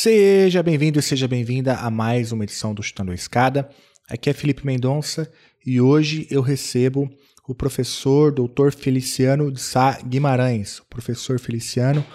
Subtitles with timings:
[0.00, 3.68] Seja bem-vindo e seja bem-vinda a mais uma edição do Chutando a Escada.
[4.08, 5.28] Aqui é Felipe Mendonça
[5.66, 7.10] e hoje eu recebo
[7.48, 8.70] o professor Dr.
[8.70, 10.78] Feliciano de Sá Guimarães.
[10.78, 12.06] O professor Feliciano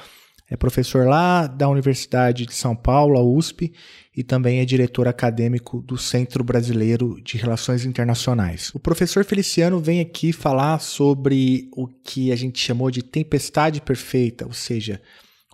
[0.50, 3.74] é professor lá da Universidade de São Paulo, a USP,
[4.16, 8.72] e também é diretor acadêmico do Centro Brasileiro de Relações Internacionais.
[8.74, 14.46] O professor Feliciano vem aqui falar sobre o que a gente chamou de tempestade perfeita,
[14.46, 15.02] ou seja,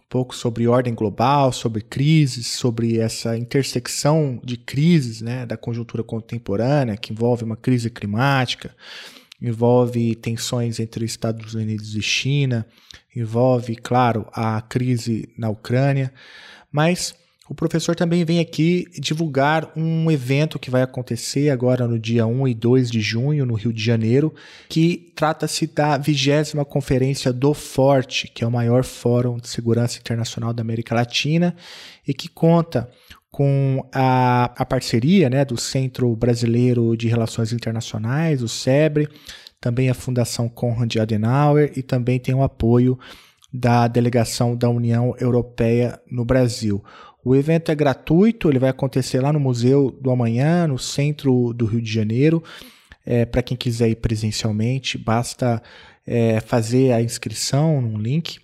[0.09, 6.97] pouco sobre ordem global, sobre crises, sobre essa intersecção de crises né, da conjuntura contemporânea,
[6.97, 8.75] que envolve uma crise climática,
[9.39, 12.65] envolve tensões entre Estados Unidos e China,
[13.15, 16.11] envolve, claro, a crise na Ucrânia,
[16.71, 17.13] mas
[17.49, 22.47] o professor também vem aqui divulgar um evento que vai acontecer agora no dia 1
[22.47, 24.31] e 2 de junho, no Rio de Janeiro,
[24.69, 30.53] que trata-se da vigésima conferência do Forte, que é o maior fórum de segurança internacional
[30.53, 31.55] da América Latina
[32.07, 32.87] e que conta
[33.31, 39.09] com a, a parceria né, do Centro Brasileiro de Relações Internacionais, o SEBRE,
[39.59, 42.97] também a Fundação Konrad Adenauer e também tem o apoio
[43.51, 46.83] da delegação da União Europeia no Brasil.
[47.23, 51.65] O evento é gratuito, ele vai acontecer lá no Museu do Amanhã, no centro do
[51.65, 52.43] Rio de Janeiro.
[53.05, 55.61] É, Para quem quiser ir presencialmente, basta
[56.05, 58.39] é, fazer a inscrição num link.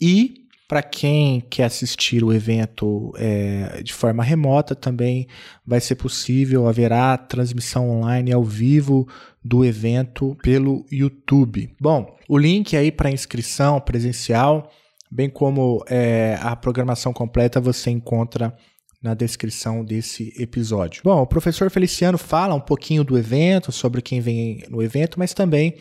[0.00, 5.28] E para quem quer assistir o evento é, de forma remota, também
[5.66, 9.06] vai ser possível, haverá transmissão online ao vivo
[9.44, 11.74] do evento pelo YouTube.
[11.78, 14.70] Bom, o link aí para inscrição presencial
[15.12, 18.56] bem como é, a programação completa você encontra
[19.02, 21.02] na descrição desse episódio.
[21.04, 25.34] Bom, o professor Feliciano fala um pouquinho do evento, sobre quem vem no evento, mas
[25.34, 25.76] também,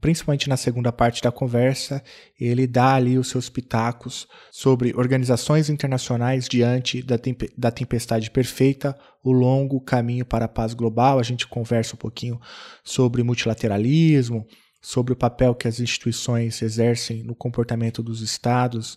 [0.00, 2.02] principalmente na segunda parte da conversa,
[2.40, 7.16] ele dá ali os seus pitacos sobre organizações internacionais diante da,
[7.56, 11.20] da tempestade perfeita, o longo caminho para a paz global.
[11.20, 12.40] A gente conversa um pouquinho
[12.82, 14.44] sobre multilateralismo,
[14.82, 18.96] sobre o papel que as instituições exercem no comportamento dos estados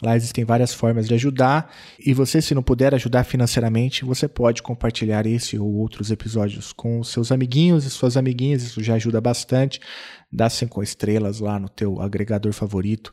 [0.00, 4.62] Lá existem várias formas de ajudar e você, se não puder ajudar financeiramente, você pode
[4.62, 8.62] compartilhar esse ou outros episódios com seus amiguinhos e suas amiguinhas.
[8.62, 9.80] Isso já ajuda bastante.
[10.30, 13.12] Dá cinco estrelas lá no teu agregador favorito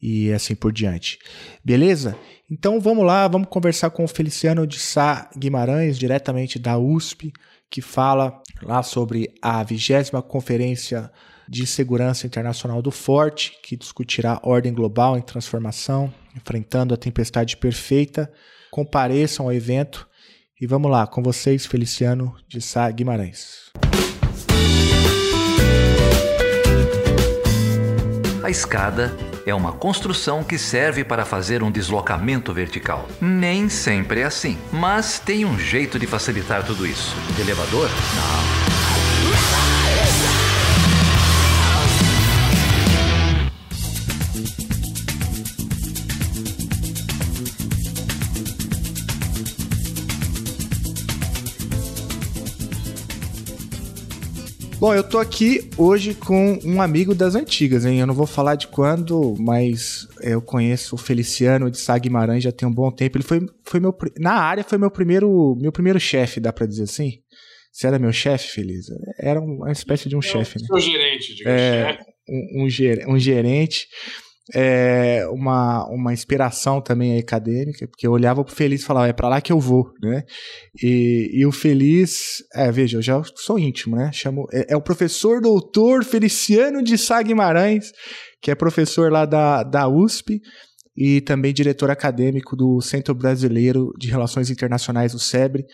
[0.00, 1.18] e assim por diante.
[1.64, 2.16] Beleza?
[2.50, 7.32] Então vamos lá, vamos conversar com o Feliciano de Sá Guimarães, diretamente da USP,
[7.70, 11.10] que fala lá sobre a vigésima conferência
[11.48, 18.32] de Segurança Internacional do Forte, que discutirá ordem global em transformação, enfrentando a tempestade perfeita.
[18.70, 20.08] Compareçam ao evento
[20.60, 23.70] e vamos lá, com vocês, Feliciano de Sá Guimarães.
[28.42, 29.12] A escada
[29.44, 33.06] é uma construção que serve para fazer um deslocamento vertical.
[33.20, 37.14] Nem sempre é assim, mas tem um jeito de facilitar tudo isso.
[37.40, 37.88] elevador?
[37.88, 39.75] Não.
[54.86, 57.98] Bom, eu tô aqui hoje com um amigo das antigas, hein?
[57.98, 62.52] Eu não vou falar de quando, mas eu conheço o Feliciano de Sá Guimarães já
[62.52, 63.16] tem um bom tempo.
[63.16, 66.84] Ele foi, foi meu na área foi meu primeiro meu primeiro chefe, dá para dizer
[66.84, 67.14] assim?
[67.72, 68.86] Você era meu chefe, Feliz?
[69.18, 70.66] Era uma espécie de um chefe, né?
[70.68, 71.60] Seu gerente, digamos.
[71.60, 71.98] É,
[72.28, 73.88] um, um, um gerente
[74.54, 79.28] é, uma, uma inspiração também acadêmica, porque eu olhava pro Feliz e falava, é para
[79.28, 80.22] lá que eu vou, né?
[80.82, 84.10] E, e o Feliz, é, veja, eu já sou íntimo, né?
[84.12, 87.92] Chamo, é, é o professor doutor Feliciano de Sá Guimarães,
[88.40, 90.40] que é professor lá da, da USP
[90.96, 95.64] e também diretor acadêmico do Centro Brasileiro de Relações Internacionais, o SEBRE.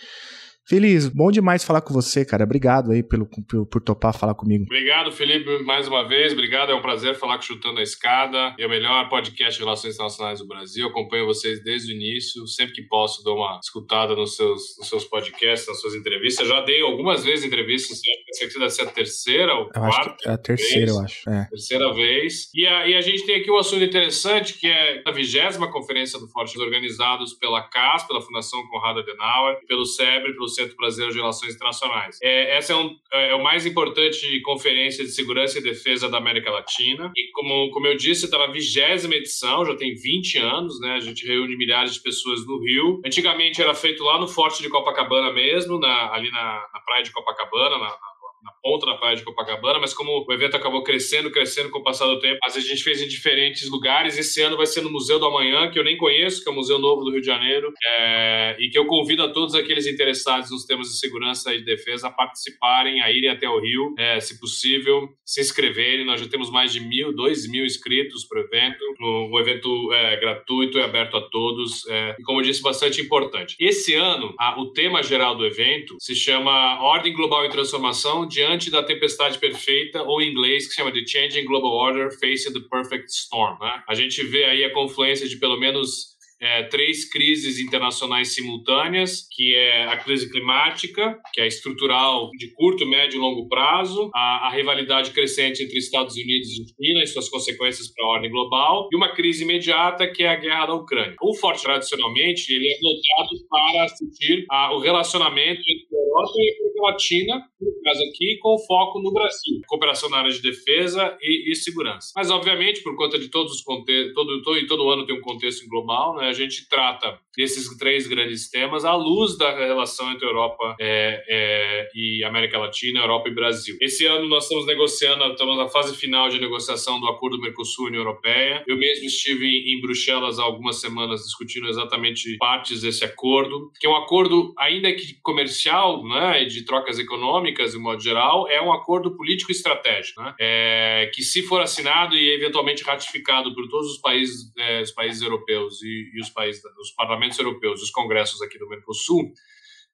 [0.68, 2.44] Feliz, bom demais falar com você, cara.
[2.44, 4.64] Obrigado aí pelo, por, por, topar falar comigo.
[4.64, 6.32] Obrigado, Felipe, mais uma vez.
[6.32, 8.54] Obrigado, é um prazer falar com Chutando a Escada.
[8.58, 10.86] É o melhor podcast de relações internacionais do Brasil.
[10.86, 12.46] acompanho vocês desde o início.
[12.46, 16.46] Sempre que posso, dou uma escutada nos seus, nos seus podcasts, nas suas entrevistas.
[16.46, 18.00] Já dei algumas vezes entrevistas.
[18.30, 20.16] Essa aqui deve ser a terceira ou quarta.
[20.24, 20.96] É a terceira, vez.
[20.96, 21.30] eu acho.
[21.30, 21.44] É.
[21.50, 22.50] Terceira vez.
[22.54, 26.20] E a, e a gente tem aqui um assunto interessante, que é a vigésima conferência
[26.20, 31.18] do Forte, organizados pela CAS, pela Fundação Conrado Adenauer, pelo SEBRE, pelo Centro Brasileiro de
[31.18, 32.18] Relações Internacionais.
[32.22, 36.18] É, essa é, um, é, é o mais importante conferência de segurança e defesa da
[36.18, 37.12] América Latina.
[37.16, 40.94] E como, como eu disse, está na vigésima edição, já tem 20 anos, né?
[40.94, 43.00] A gente reúne milhares de pessoas no Rio.
[43.04, 47.10] Antigamente era feito lá no Forte de Copacabana mesmo, na, ali na, na praia de
[47.10, 48.11] Copacabana, na, na
[48.42, 51.82] na ponta da praia de Copacabana, mas como o evento acabou crescendo, crescendo com o
[51.82, 54.18] passar do tempo, às vezes a gente fez em diferentes lugares.
[54.18, 56.54] Esse ano vai ser no Museu do Amanhã, que eu nem conheço, que é o
[56.54, 60.50] Museu Novo do Rio de Janeiro, é, e que eu convido a todos aqueles interessados
[60.50, 64.20] nos temas de segurança e de defesa a participarem, a irem até o Rio, é,
[64.20, 66.04] se possível, se inscreverem.
[66.04, 68.78] Nós já temos mais de mil, dois mil inscritos para o evento.
[69.00, 73.56] Um, evento é, gratuito e aberto a todos, é, e como eu disse, bastante importante.
[73.58, 78.70] Esse ano, a, o tema geral do evento se chama Ordem Global em Transformação diante
[78.70, 82.60] da tempestade perfeita, ou em inglês, que se chama The Changing Global Order Facing the
[82.70, 83.58] Perfect Storm.
[83.60, 83.82] Né?
[83.88, 86.12] A gente vê aí a confluência de pelo menos
[86.42, 92.84] é, três crises internacionais simultâneas, que é a crise climática, que é estrutural de curto,
[92.84, 97.28] médio e longo prazo, a, a rivalidade crescente entre Estados Unidos e China e suas
[97.28, 101.14] consequências para a ordem global, e uma crise imediata, que é a guerra da Ucrânia.
[101.22, 106.48] O Forte, tradicionalmente, ele é voltado para assistir a, o relacionamento entre a Europa e
[106.48, 107.42] a América Latina,
[107.82, 112.12] caso aqui, com foco no Brasil, cooperação na área de defesa e, e segurança.
[112.14, 115.66] Mas, obviamente, por conta de todos os contextos, todo, todo, todo ano tem um contexto
[115.68, 116.28] global, né?
[116.28, 121.88] a gente trata desses três grandes temas à luz da relação entre Europa é, é,
[121.94, 123.76] e América Latina, Europa e Brasil.
[123.80, 128.62] Esse ano nós estamos negociando, estamos na fase final de negociação do acordo Mercosul-União Europeia.
[128.66, 133.86] Eu mesmo estive em, em Bruxelas há algumas semanas discutindo exatamente partes desse acordo, que
[133.86, 138.72] é um acordo ainda que comercial, né, de trocas econômicas, de modo geral, é um
[138.72, 143.98] acordo político estratégico, né, é, que se for assinado e eventualmente ratificado por todos os
[143.98, 148.58] países, é, os países europeus e, e os países, os parlamentos europeus, os congressos aqui
[148.58, 149.32] do Mercosul,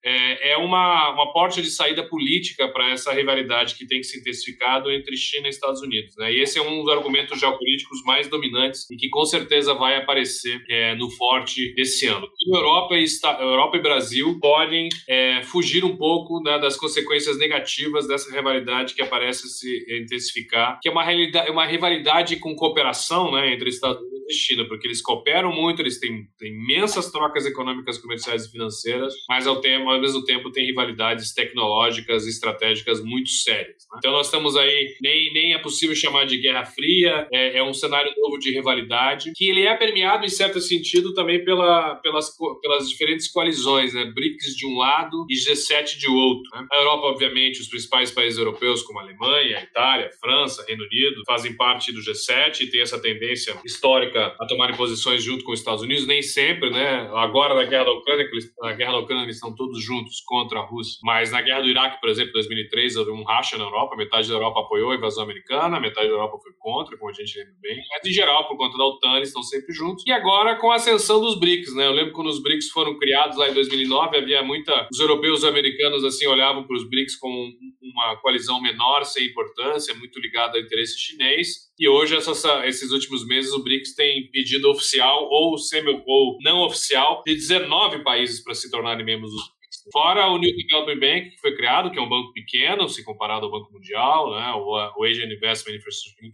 [0.04, 4.90] é, é uma, uma porta de saída política para essa rivalidade que tem se intensificado
[4.90, 6.14] entre China e Estados Unidos.
[6.16, 6.32] Né?
[6.32, 10.62] E esse é um dos argumentos geopolíticos mais dominantes e que com certeza vai aparecer
[10.68, 12.28] é, no forte desse ano.
[12.40, 13.04] E Europa e,
[13.40, 19.02] Europa e Brasil podem é, fugir um pouco né, das consequências negativas dessa rivalidade que
[19.02, 21.04] aparece se intensificar, que é uma,
[21.50, 25.98] uma rivalidade com cooperação né, entre Estados Unidos e China, porque eles cooperam muito, eles
[25.98, 30.66] têm, têm imensas trocas econômicas, comerciais e financeiras, mas ao tempo ao mesmo tempo tem
[30.66, 33.86] rivalidades tecnológicas e estratégicas muito sérias.
[33.90, 33.98] Né?
[33.98, 37.72] Então nós estamos aí, nem, nem é possível chamar de Guerra Fria, é, é, um
[37.72, 42.30] cenário novo de rivalidade, que ele é permeado em certo sentido também pela, pelas,
[42.60, 44.04] pelas diferentes coalizões, né?
[44.14, 46.48] BRICS de um lado e G7 de outro.
[46.54, 46.66] Né?
[46.72, 50.84] A Europa, obviamente, os principais países europeus como a Alemanha, a Itália, a França, Reino
[50.84, 55.52] Unido, fazem parte do G7 e tem essa tendência histórica a tomarem posições junto com
[55.52, 57.08] os Estados Unidos, nem sempre, né?
[57.14, 58.28] Agora na guerra da Ucrânia,
[58.60, 60.98] na guerra da Ucrânia eles estão todos todos juntos contra a Rússia.
[61.02, 64.28] Mas na guerra do Iraque, por exemplo, em 2003, houve um racha na Europa, metade
[64.28, 67.54] da Europa apoiou a invasão americana, metade da Europa foi contra, como a gente lembra
[67.60, 67.76] bem.
[67.90, 70.04] Mas em geral, por conta da OTAN, eles estão sempre juntos.
[70.06, 71.86] E agora com a ascensão dos BRICS, né?
[71.86, 74.88] Eu lembro quando os BRICS foram criados lá em 2009, havia muita.
[74.92, 79.26] Os europeus e os americanos assim olhavam para os BRICS como uma coalizão menor, sem
[79.26, 81.68] importância, muito ligada ao interesse chinês.
[81.78, 86.64] E hoje, essas, esses últimos meses, o BRICS tem pedido oficial ou semi ou não
[86.64, 89.48] oficial de 19 países para se tornarem membros dos
[89.92, 93.46] Fora o New Development Bank, que foi criado, que é um banco pequeno, se comparado
[93.46, 95.78] ao Banco Mundial, né, o, Asian Investment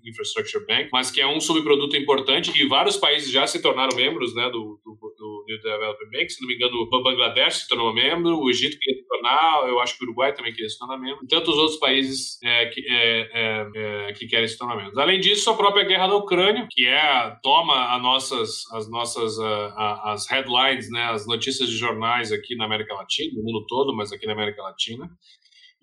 [0.05, 4.35] Infrastructure Bank, mas que é um subproduto importante e vários países já se tornaram membros
[4.35, 6.31] né, do, do, do New Development Bank.
[6.31, 8.77] Se não me engano, o Bangladesh se tornou membro, o Egito
[9.15, 12.39] tornar, eu acho que o Uruguai também queria se tornar membro, e tantos outros países
[12.43, 13.71] é, que, é, é,
[14.09, 14.99] é, que querem se tornar membros.
[14.99, 19.73] Além disso, a própria guerra da Ucrânia, que é toma as nossas, as nossas uh,
[20.05, 24.27] as headlines, né, as notícias de jornais aqui na América Latina, mundo todo, mas aqui
[24.27, 25.11] na América Latina.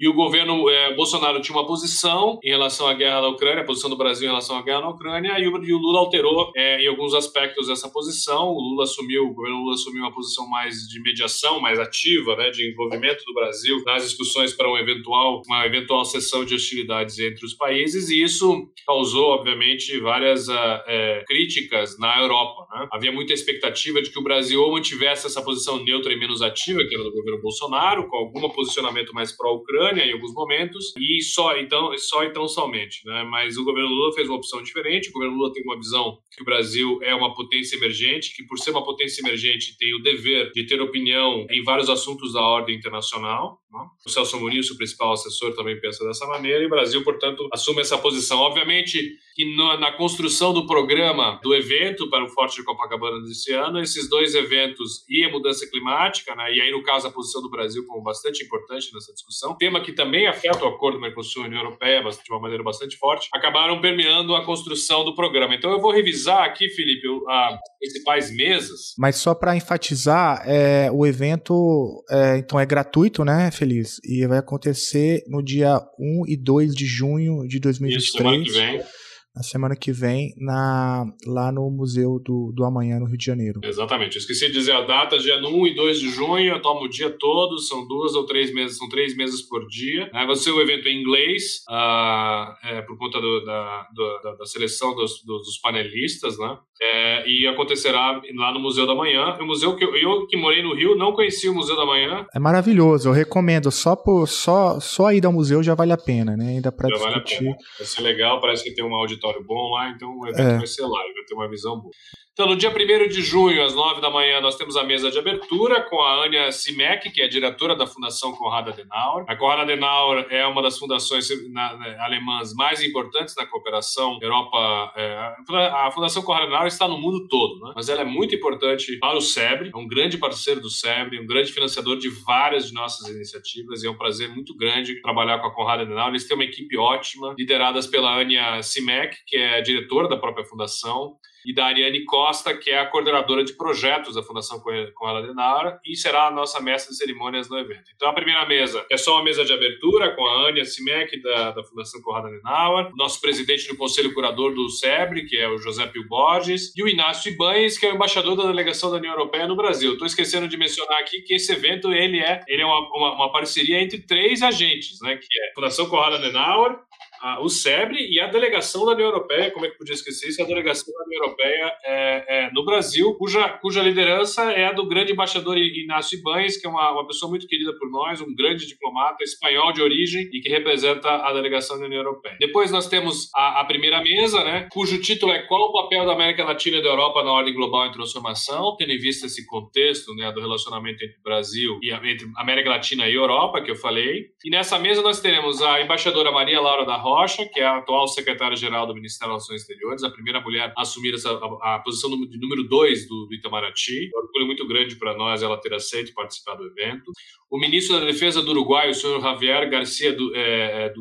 [0.01, 3.65] E o governo é, Bolsonaro tinha uma posição em relação à guerra da Ucrânia, a
[3.65, 6.51] posição do Brasil em relação à guerra na Ucrânia, e o, e o Lula alterou
[6.55, 8.48] é, em alguns aspectos essa posição.
[8.50, 12.50] O Lula assumiu, o governo Lula assumiu uma posição mais de mediação, mais ativa, né,
[12.50, 17.46] de envolvimento do Brasil nas discussões para um eventual, uma eventual cessão de hostilidades entre
[17.46, 22.65] os países, e isso causou, obviamente, várias uh, é, críticas na Europa.
[22.72, 22.88] Né?
[22.92, 26.84] Havia muita expectativa de que o Brasil ou mantivesse essa posição neutra e menos ativa,
[26.88, 31.58] que era do governo Bolsonaro, com algum posicionamento mais pró-Ucrânia em alguns momentos, e só
[31.58, 33.01] então, só então somente.
[33.06, 33.24] Né?
[33.30, 35.10] Mas o governo Lula fez uma opção diferente.
[35.10, 38.58] O governo Lula tem uma visão que o Brasil é uma potência emergente, que por
[38.58, 42.75] ser uma potência emergente tem o dever de ter opinião em vários assuntos da ordem
[42.75, 43.61] internacional.
[44.06, 47.82] O Celso Muniz, o principal assessor, também pensa dessa maneira, e o Brasil, portanto, assume
[47.82, 48.40] essa posição.
[48.40, 53.54] Obviamente que no, na construção do programa do evento para o Forte de Copacabana desse
[53.54, 57.42] ano, esses dois eventos e a mudança climática, né, e aí, no caso, a posição
[57.42, 61.48] do Brasil como bastante importante nessa discussão, tema que também afeta o acordo Mercosul e
[61.48, 65.56] União Europeia de uma maneira bastante forte, acabaram permeando a construção do programa.
[65.56, 68.94] Então, eu vou revisar aqui, Felipe, as principais mesas.
[68.98, 74.01] Mas só para enfatizar, é, o evento é, então é gratuito, né, Feliz?
[74.03, 78.03] E vai acontecer no dia 1 e 2 de junho de 2023.
[78.03, 79.00] Isso, semana que vem
[79.36, 83.62] na semana que vem na, lá no Museu do, do Amanhã, no Rio de Janeiro.
[83.64, 84.16] Exatamente.
[84.16, 86.90] Eu esqueci de dizer a data, dia 1 e 2 de junho, eu tomo o
[86.90, 90.10] dia todo, são duas ou três meses, são três meses por dia.
[90.14, 94.46] É, vai ser um evento em inglês, uh, é, por conta do, da, do, da,
[94.46, 96.58] seleção dos, dos panelistas, né?
[96.82, 99.38] É, e acontecerá lá no Museu da Manhã.
[99.40, 102.26] O museu que eu, eu, que morei no Rio não conhecia o Museu da Manhã.
[102.34, 103.72] É maravilhoso, eu recomendo.
[103.72, 106.50] Só por só só ir ao museu já vale a pena, né?
[106.50, 107.06] Ainda para discutir.
[107.06, 107.56] Vale a pena.
[107.78, 108.90] Vai ser legal, parece que tem um
[109.22, 110.58] auditório bom lá, então o evento é.
[110.58, 111.94] vai ser lá, vai ter uma visão boa.
[112.34, 115.20] Então, no dia 1 de junho, às 9 da manhã, nós temos a mesa de
[115.20, 119.25] abertura com a Ania Simek, que é diretora da Fundação Konrad Adenauer.
[119.28, 124.94] A Konrad Adenauer é uma das fundações na, na, alemãs mais importantes na cooperação Europa.
[124.96, 125.36] É,
[125.74, 127.74] a Fundação Konrad Adenauer está no mundo todo, né?
[127.75, 131.28] mas ela é muito importante para o SEBRE, é um grande parceiro do SEBRE, um
[131.28, 135.48] grande financiador de várias de nossas iniciativas, e é um prazer muito grande trabalhar com
[135.48, 136.12] a Konrad Adenauer.
[136.12, 141.18] Eles têm uma equipe ótima, lideradas pela Ania Simek, que é diretora da própria fundação,
[141.46, 145.96] e da Ariane Costa, que é a coordenadora de projetos da Fundação Conrad Adenauer e
[145.96, 147.84] será a nossa mestra de cerimônias no evento.
[147.96, 151.51] Então, a primeira mesa é só uma mesa de abertura com a Ania Simek, da,
[151.51, 155.86] da Fundação Conrad Adenauer, nosso presidente do Conselho Curador do SEBRE, que é o José
[155.88, 159.48] Pio Borges, e o Inácio Ibanes, que é o embaixador da delegação da União Europeia
[159.48, 159.94] no Brasil.
[159.94, 163.32] Estou esquecendo de mencionar aqui que esse evento ele é, ele é uma, uma, uma
[163.32, 166.77] parceria entre três agentes, né, que é a Fundação Conrad Adenauer,
[167.22, 170.42] a, o SEBRE e a delegação da União Europeia, como é que podia esquecer isso?
[170.42, 174.88] A delegação da União Europeia é, é, no Brasil, cuja, cuja liderança é a do
[174.88, 178.68] grande embaixador Inácio Ibanes, que é uma, uma pessoa muito querida por nós, um grande
[178.68, 182.38] diplomata espanhol de origem e que representa a delegação da União Europeia.
[182.40, 186.13] Depois nós temos a, a primeira mesa, né, cujo título é Qual o papel da
[186.13, 190.13] América Latina e da Europa na ordem global em transformação, tendo em vista esse contexto
[190.16, 194.28] né, do relacionamento entre Brasil e entre América Latina e Europa, que eu falei.
[194.44, 197.77] E nessa mesa nós teremos a embaixadora Maria Laura da Rosa, Rocha, que é a
[197.77, 201.80] atual secretária-geral do Ministério das Relações Exteriores, a primeira mulher a assumir essa, a, a
[201.80, 204.10] posição de número dois do, do Itamaraty.
[204.15, 207.12] Um orgulho muito grande para nós ela ter aceito participar do evento.
[207.50, 210.94] O ministro da Defesa do Uruguai, o senhor Javier Garcia do, é, é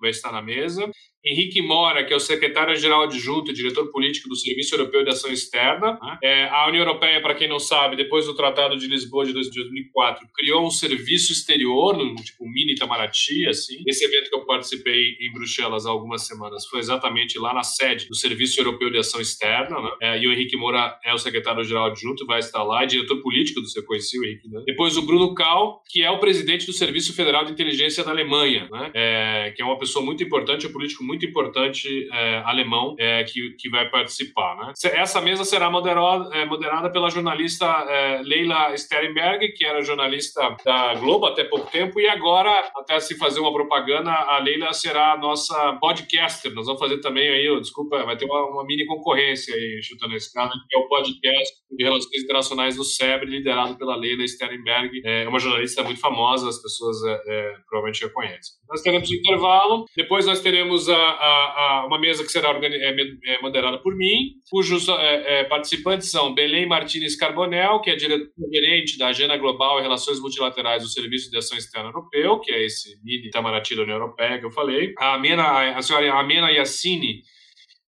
[0.00, 0.90] vai estar na mesa.
[1.24, 5.30] Henrique Mora, que é o secretário-geral adjunto e diretor político do Serviço Europeu de Ação
[5.30, 5.98] Externa.
[6.00, 6.18] Né?
[6.22, 10.26] É, a União Europeia, para quem não sabe, depois do Tratado de Lisboa de 2004,
[10.34, 13.82] criou um serviço exterior, um tipo mini Itamaraty, assim.
[13.86, 18.06] Esse evento que eu participei em Bruxelas há algumas semanas foi exatamente lá na sede
[18.06, 19.90] do Serviço Europeu de Ação Externa, né?
[20.00, 23.60] é, e o Henrique Moura é o secretário-geral adjunto, vai estar lá, e diretor político
[23.60, 24.48] do seu conhecido Henrique.
[24.48, 24.62] Né?
[24.66, 28.68] Depois o Bruno Kahl, que é o presidente do Serviço Federal de Inteligência da Alemanha,
[28.70, 28.90] né?
[28.94, 32.94] é, que é uma pessoa muito importante, é um político muito muito importante é, alemão
[32.98, 34.56] é, que, que vai participar.
[34.56, 34.72] Né?
[34.92, 40.94] Essa mesa será moderada, é, moderada pela jornalista é, Leila Sternberg, que era jornalista da
[40.94, 45.16] Globo até pouco tempo, e agora, até se fazer uma propaganda, a Leila será a
[45.16, 46.52] nossa podcaster.
[46.52, 50.16] Nós vamos fazer também aí, desculpa, vai ter uma, uma, mini concorrência aí, chutando a
[50.16, 55.00] escada, que é o podcast de Relações Internacionais do SEBRE, liderado pela Leila Sternberg.
[55.04, 58.56] É uma jornalista muito famosa, as pessoas é, é, provavelmente já conhecem.
[58.68, 63.34] Nós teremos o intervalo, depois nós teremos a a, a, uma mesa que será é,
[63.34, 69.08] é, moderada por mim, cujos é, participantes são Belém Martins Carbonel, que é diretor-gerente da
[69.08, 73.28] Agenda Global e Relações Multilaterais do Serviço de Ação Externa Europeu, que é esse mini
[73.28, 77.22] Itamaraty da União Europeia que eu falei, a, Amena, a senhora Amena Yassini,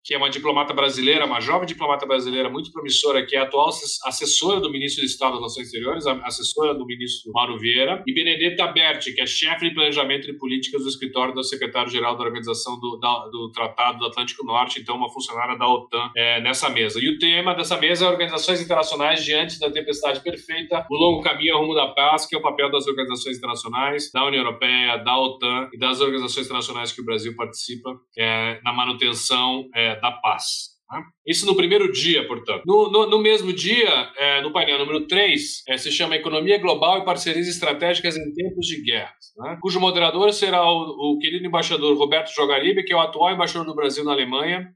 [0.08, 3.68] que é uma diplomata brasileira, uma jovem diplomata brasileira muito promissora, que é atual
[4.06, 8.68] assessora do ministro de Estado das Relações Exteriores, assessora do ministro Mauro Vieira, e Benedetta
[8.68, 12.96] Berti, que é chefe de planejamento e políticas do escritório do secretário-geral da Organização do,
[12.96, 16.98] da, do, Tratado do Atlântico Norte, então uma funcionária da OTAN é, nessa mesa.
[16.98, 21.54] E o tema dessa mesa é Organizações Internacionais diante da tempestade perfeita, o longo caminho
[21.54, 25.18] ao rumo da paz, que é o papel das organizações internacionais, da União Europeia, da
[25.18, 30.78] OTAN e das organizações internacionais que o Brasil participa é, na manutenção é, da paz.
[30.90, 31.02] Né?
[31.26, 32.62] Isso no primeiro dia, portanto.
[32.66, 36.98] No, no, no mesmo dia, é, no painel número 3, é, se chama Economia Global
[36.98, 39.58] e Parcerias Estratégicas em Tempos de Guerra, né?
[39.60, 43.74] cujo moderador será o, o, querido embaixador Roberto Jogaribe, que é o atual embaixador do
[43.74, 44.68] Brasil na Alemanha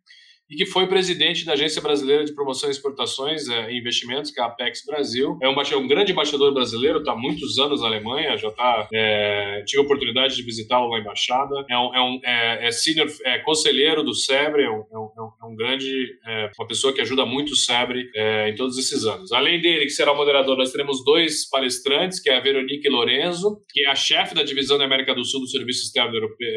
[0.53, 4.39] e que foi presidente da Agência Brasileira de Promoção e Exportações é, e Investimentos, que
[4.39, 5.39] é a Apex Brasil.
[5.41, 8.53] É um, um grande embaixador brasileiro, está há muitos anos na Alemanha, já.
[8.93, 11.65] É, tive a oportunidade de visitá-lo na embaixada.
[11.71, 15.11] É um, é, um, é, é senior, é conselheiro do SEBRE, é um, é um,
[15.17, 15.22] é
[15.53, 16.19] um grande.
[16.59, 18.11] uma pessoa que ajuda muito o SEBRE
[18.49, 19.33] em todos esses anos.
[19.33, 23.63] Além dele, que será o moderador, nós teremos dois palestrantes, que é a Veronique Lorenzo,
[23.71, 26.49] que é a chefe da divisão da América do Sul do Serviço Externo Europeu,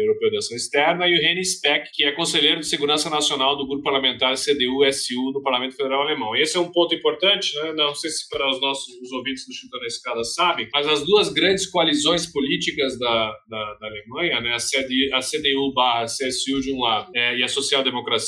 [0.00, 3.66] Europeu de Ação Externa, e o Reni Speck, que é conselheiro de Segurança Nacional do
[3.66, 6.36] grupo parlamentar CDU-SU no Parlamento Federal Alemão.
[6.36, 7.72] Esse é um ponto importante, né?
[7.72, 11.04] não sei se para os nossos os ouvintes do Chutando a Escada sabem, mas as
[11.04, 14.54] duas grandes coalizões políticas da, da, da Alemanha, né?
[14.54, 17.82] a, CDU, a CDU barra CSU de um lado é, e a Social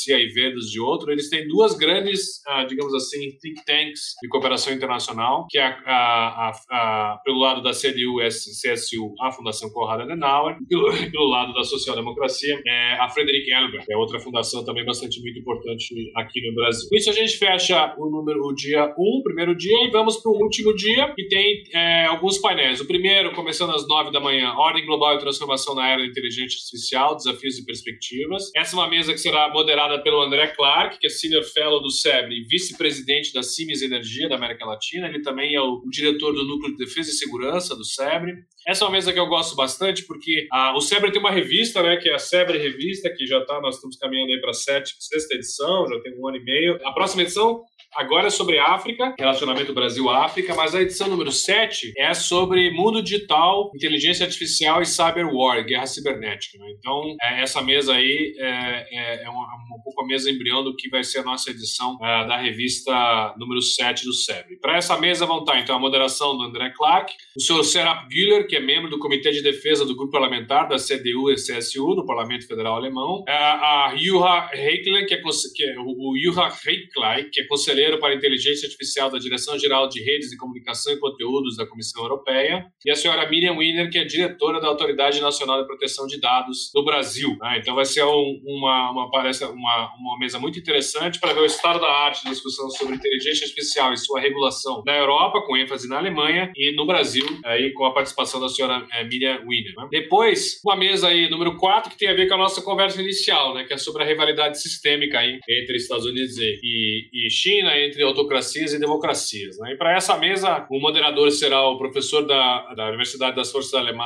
[0.08, 4.72] E Verdes de outro, eles têm duas grandes, ah, digamos assim, think tanks de cooperação
[4.72, 10.66] internacional, que é a, a, a, pelo lado da CDU-CSU, a Fundação Konrad Adenauer, e
[10.66, 14.84] pelo, pelo lado da Social Democracia, é a Frederic Elber, que é outra fundação também
[14.84, 16.88] bastante muito importante aqui no Brasil.
[16.88, 20.16] Com isso a gente fecha o número o dia 1, um, primeiro dia, e vamos
[20.16, 22.80] para o último dia, que tem é, alguns painéis.
[22.80, 26.58] O primeiro, começando às 9 da manhã, Ordem Global e Transformação na Era da Inteligência
[26.58, 28.50] Artificial, Desafios e Perspectivas.
[28.54, 31.90] Essa é uma mesa que será moderada pelo André Clark, que é Senior Fellow do
[31.90, 35.08] SEBRE e vice-presidente da Siemens Energia da América Latina.
[35.08, 38.34] Ele também é o, diretor do Núcleo de Defesa e Segurança do SEBRE.
[38.66, 41.82] Essa é uma mesa que eu gosto bastante, porque a, o SEBRE tem uma revista,
[41.82, 44.54] né, que é a SEBRE Revista, que já está, nós estamos caminhando aí para a
[44.54, 46.78] sexta edição, já tem um ano e meio.
[46.84, 47.62] A próxima edição
[47.94, 53.70] Agora é sobre África, relacionamento Brasil-África, mas a edição número 7 é sobre mundo digital,
[53.74, 56.56] inteligência artificial e cyber war, guerra cibernética.
[56.56, 56.66] Né?
[56.78, 60.88] Então, é, essa mesa aí é, é, é um pouco a mesa embrião do que
[60.88, 64.60] vai ser a nossa edição é, da revista número 7 do SEB.
[64.60, 68.46] Para essa mesa vão estar, então, a moderação do André Clark, o senhor Serap Güller,
[68.46, 72.06] que é membro do Comitê de Defesa do Grupo Parlamentar da CDU e CSU, no
[72.06, 77.40] Parlamento Federal Alemão, é, a Juha Heikle, que é, que é o Juha Heikle, que
[77.40, 81.66] é conselheiro Conselheiro para Inteligência Artificial da Direção-Geral de Redes de Comunicação e Conteúdos da
[81.66, 86.06] Comissão Europeia, e a senhora Miriam Wiener, que é diretora da Autoridade Nacional de Proteção
[86.06, 87.36] de Dados do Brasil.
[87.40, 87.58] Né?
[87.58, 91.80] Então vai ser um, uma, uma, uma, uma mesa muito interessante para ver o estado
[91.80, 95.96] da arte da discussão sobre inteligência artificial e sua regulação na Europa, com ênfase na
[95.96, 99.74] Alemanha, e no Brasil, aí, com a participação da senhora é, Miriam Wiener.
[99.74, 99.88] Né?
[99.90, 103.54] Depois, uma mesa aí, número 4, que tem a ver com a nossa conversa inicial,
[103.54, 103.64] né?
[103.64, 108.72] que é sobre a rivalidade sistêmica aí entre Estados Unidos e, e China, entre autocracias
[108.72, 109.58] e democracias.
[109.58, 109.72] Né?
[109.72, 114.04] E para essa mesa, o moderador será o professor da, da Universidade das Forças Alema,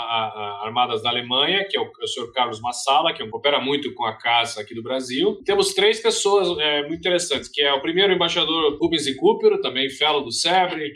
[0.62, 4.14] Armadas da Alemanha, que é o, o senhor Carlos Massala, que opera muito com a
[4.16, 5.40] casa aqui do Brasil.
[5.44, 10.22] Temos três pessoas é, muito interessantes, que é o primeiro embaixador Rubens Recupero, também fellow
[10.22, 10.92] do SEBRE,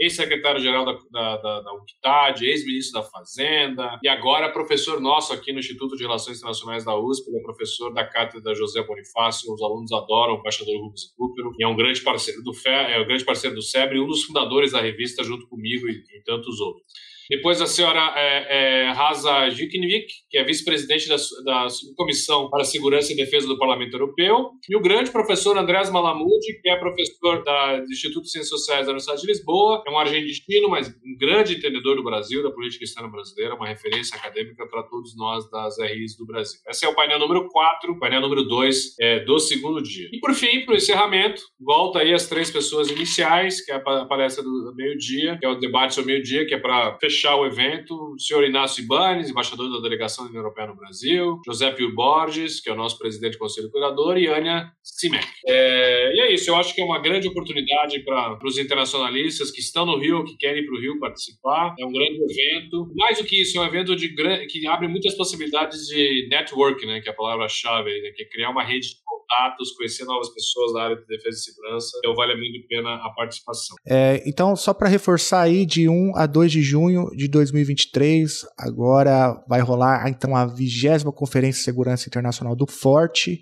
[0.00, 5.58] ex-secretário-geral da, da, da, da UNCTAD, ex-ministro da Fazenda, e agora professor nosso aqui no
[5.58, 9.92] Instituto de Relações Internacionais da USP, ele é professor da cátedra José Bonifácio, os alunos
[9.92, 13.24] adoram o embaixador Rubens Cúpero, e é um grande parceiro do FE, é um grande
[13.24, 16.86] parceiro do SEBRE, um dos fundadores da revista junto comigo e, e tantos outros.
[17.30, 21.14] Depois a senhora é, é, Raza Jiknvik, que é vice-presidente da,
[21.44, 24.50] da Subcomissão para Segurança e Defesa do Parlamento Europeu.
[24.68, 28.86] E o grande professor Andrés Malamud, que é professor da, do Instituto de Ciências Sociais
[28.86, 29.80] da Universidade de Lisboa.
[29.86, 34.16] É um argentino, mas um grande entendedor do Brasil, da política externa brasileira, uma referência
[34.16, 36.58] acadêmica para todos nós das RIs do Brasil.
[36.68, 40.08] Esse é o painel número 4, painel número 2 é, do segundo dia.
[40.12, 44.04] E por fim, para o encerramento, volta aí as três pessoas iniciais, que é a
[44.04, 47.44] palestra do meio-dia, que é o debate sobre meio-dia, que é para fechar fechar o
[47.44, 51.94] evento, o senhor Inácio Ibanes, embaixador da delegação da União Europeia no Brasil, José Pio
[51.94, 55.26] Borges, que é o nosso presidente do Conselho Curador, e Ania Simek.
[55.46, 59.60] É, e é isso, eu acho que é uma grande oportunidade para os internacionalistas que
[59.60, 61.74] estão no Rio, que querem ir para o Rio participar.
[61.78, 62.90] É um grande evento.
[62.96, 64.08] Mais do que isso, é um evento de,
[64.46, 68.50] que abre muitas possibilidades de network, né, que é a palavra-chave, né, que é criar
[68.50, 68.96] uma rede de
[69.30, 71.98] contatos, conhecer novas pessoas da área de defesa e segurança.
[71.98, 73.76] Então vale muito a pena a participação.
[73.86, 79.42] É, então, só para reforçar aí, de 1 a 2 de junho de 2023, agora
[79.48, 83.40] vai rolar então a vigésima Conferência de Segurança Internacional do Forte,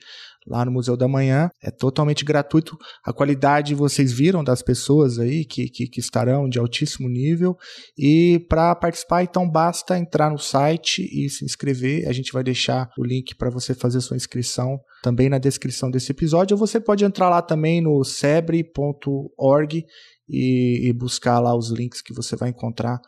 [0.49, 1.51] lá no Museu da Manhã.
[1.63, 2.77] É totalmente gratuito.
[3.05, 7.57] A qualidade vocês viram das pessoas aí que, que, que estarão de altíssimo nível.
[7.97, 12.09] E para participar, então basta entrar no site e se inscrever.
[12.09, 16.13] A gente vai deixar o link para você fazer sua inscrição também na descrição desse
[16.13, 16.55] episódio.
[16.55, 19.85] Ou você pode entrar lá também no sebre.org
[20.29, 23.01] e, e buscar lá os links que você vai encontrar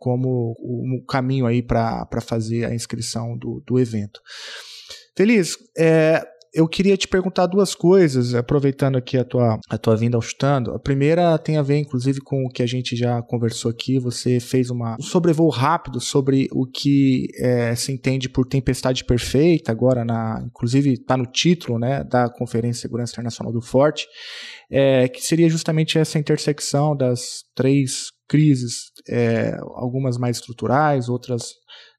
[0.00, 4.20] como o, caminho aí para fazer a inscrição do, do evento.
[5.14, 10.16] Feliz, é, eu queria te perguntar duas coisas, aproveitando aqui a tua, a tua vinda
[10.16, 10.72] ao Chutando.
[10.72, 13.98] A primeira tem a ver, inclusive, com o que a gente já conversou aqui.
[14.00, 19.70] Você fez uma, um sobrevoo rápido sobre o que é, se entende por tempestade perfeita,
[19.70, 24.08] agora, na, inclusive, está no título né, da Conferência de Segurança Internacional do Forte,
[24.70, 31.42] é, que seria justamente essa intersecção das três crises, é, algumas mais estruturais, outras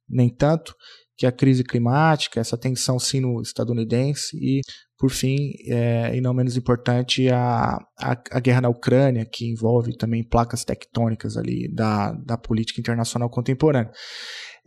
[0.09, 0.75] nem tanto
[1.21, 4.61] que é a crise climática, essa tensão sino-estadunidense e,
[4.97, 9.95] por fim, é, e não menos importante, a, a, a, guerra na Ucrânia, que envolve
[9.95, 13.91] também placas tectônicas ali da, da política internacional contemporânea.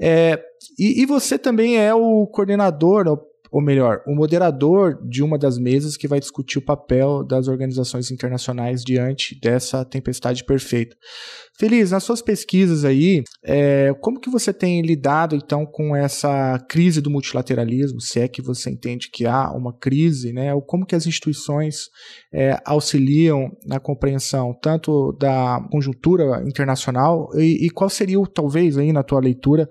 [0.00, 0.40] É,
[0.78, 3.08] e, e, você também é o coordenador,
[3.54, 8.10] ou melhor, o moderador de uma das mesas que vai discutir o papel das organizações
[8.10, 10.96] internacionais diante dessa tempestade perfeita.
[11.56, 17.00] Feliz, nas suas pesquisas aí, é, como que você tem lidado então com essa crise
[17.00, 20.52] do multilateralismo, se é que você entende que há uma crise, né?
[20.52, 21.90] Ou como que as instituições
[22.32, 29.04] é, auxiliam na compreensão tanto da conjuntura internacional e, e qual seria, talvez, aí na
[29.04, 29.70] tua leitura,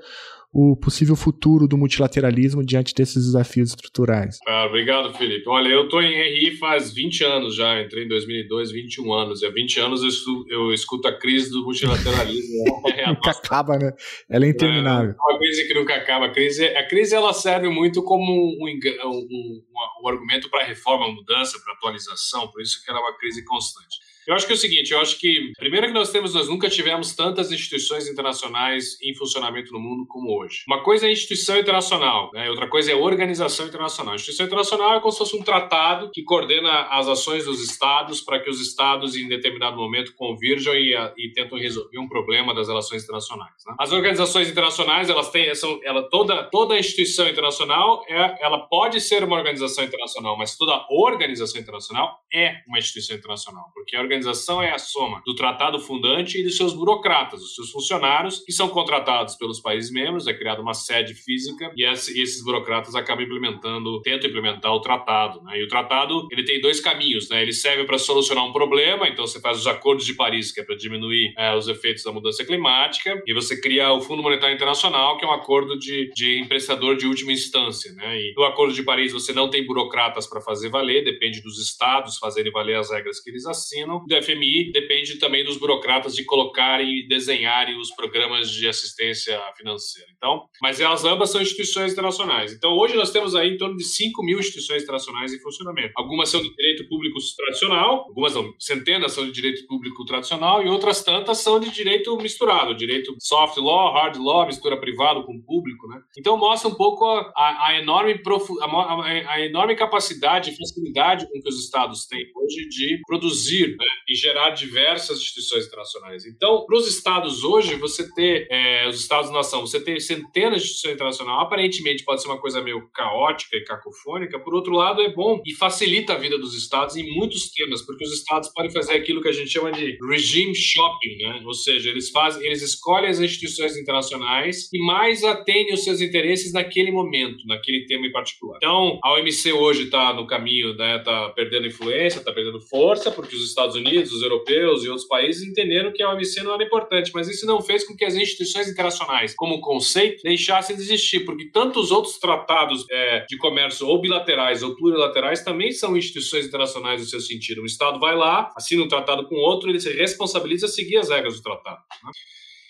[0.54, 4.38] o possível futuro do multilateralismo diante desses desafios estruturais.
[4.48, 5.50] Ah, obrigado, Felipe.
[5.50, 9.42] Olha, eu estou em RI faz 20 anos já, entrei em 2002, 21 anos.
[9.42, 12.84] E há 20 anos eu escuto, eu escuto a crise do multilateralismo.
[12.96, 13.94] é nunca acaba, né?
[14.30, 15.16] Ela é interminável.
[15.16, 16.28] É uma crise que nunca acaba.
[16.28, 19.64] A crise, a crise ela serve muito como um, um, um,
[20.04, 24.03] um argumento para reforma, mudança, para atualização, por isso que ela é uma crise constante.
[24.28, 26.70] Eu acho que é o seguinte, eu acho que, primeiro que nós temos, nós nunca
[26.70, 30.64] tivemos tantas instituições internacionais em funcionamento no mundo como hoje.
[30.68, 32.50] Uma coisa é instituição internacional, né?
[32.50, 34.14] outra coisa é organização internacional.
[34.14, 38.22] A instituição internacional é como se fosse um tratado que coordena as ações dos estados
[38.22, 42.68] para que os estados, em determinado momento, convirjam e, e tentam resolver um problema das
[42.68, 43.54] relações internacionais.
[43.68, 43.76] Né?
[43.80, 49.24] As organizações internacionais, elas têm, são, ela, toda, toda instituição internacional, é, ela pode ser
[49.24, 54.78] uma organização internacional, mas toda organização internacional é uma instituição internacional, porque a é a
[54.78, 59.60] soma do tratado fundante e dos seus burocratas, os seus funcionários, que são contratados pelos
[59.60, 64.82] países membros, é criada uma sede física e esses burocratas acabam implementando, tentam implementar o
[64.82, 65.42] tratado.
[65.44, 65.60] Né?
[65.60, 67.42] E o tratado ele tem dois caminhos, né?
[67.42, 70.64] ele serve para solucionar um problema, então você faz os acordos de Paris, que é
[70.64, 75.18] para diminuir é, os efeitos da mudança climática, e você cria o Fundo Monetário Internacional,
[75.18, 77.92] que é um acordo de, de emprestador de última instância.
[77.94, 78.20] Né?
[78.20, 82.18] E no Acordo de Paris você não tem burocratas para fazer valer, depende dos estados
[82.18, 87.00] fazerem valer as regras que eles assinam do FMI depende também dos burocratas de colocarem
[87.00, 90.08] e desenharem os programas de assistência financeira.
[90.18, 92.54] Então, mas elas ambas são instituições internacionais.
[92.54, 95.94] Então, hoje nós temos aí em torno de 5 mil instituições internacionais em funcionamento.
[95.96, 101.04] Algumas são de direito público tradicional, algumas centenas são de direito público tradicional e outras
[101.04, 106.02] tantas são de direito misturado, direito soft law, hard law, mistura privado com público, né?
[106.18, 111.28] Então mostra um pouco a, a, a enorme profu a, a, enorme capacidade e facilidade
[111.28, 116.26] com que os estados têm hoje de produzir né, e gerar diversas instituições internacionais.
[116.26, 120.96] Então, para os estados hoje, você ter é, os estados-nação, você ter centenas de instituições
[120.96, 125.42] internacionais, aparentemente pode ser uma coisa meio caótica e cacofônica, por outro lado, é bom
[125.46, 129.22] e facilita a vida dos estados em muitos temas, porque os estados podem fazer aquilo
[129.22, 131.42] que a gente chama de regime shopping, né?
[131.46, 136.54] ou seja, eles fazem, eles escolhem as instituições internacionais e mais atendem os seus interesses
[136.54, 138.58] naquele momento, naquele tema em particular.
[138.58, 143.12] Então, a OMC hoje está no caminho, está né, tá perdendo influência, está perdendo força,
[143.12, 146.54] porque os Estados Unidos Unidos, os europeus e outros países entenderam que a OMC não
[146.54, 150.82] era importante, mas isso não fez com que as instituições internacionais, como conceito, deixassem de
[150.82, 156.46] existir, porque tantos outros tratados é, de comércio ou bilaterais ou plurilaterais também são instituições
[156.46, 157.62] internacionais no seu sentido.
[157.62, 161.10] Um Estado vai lá, assina um tratado com outro, ele se responsabiliza a seguir as
[161.10, 161.82] regras do tratado.
[162.04, 162.12] Né?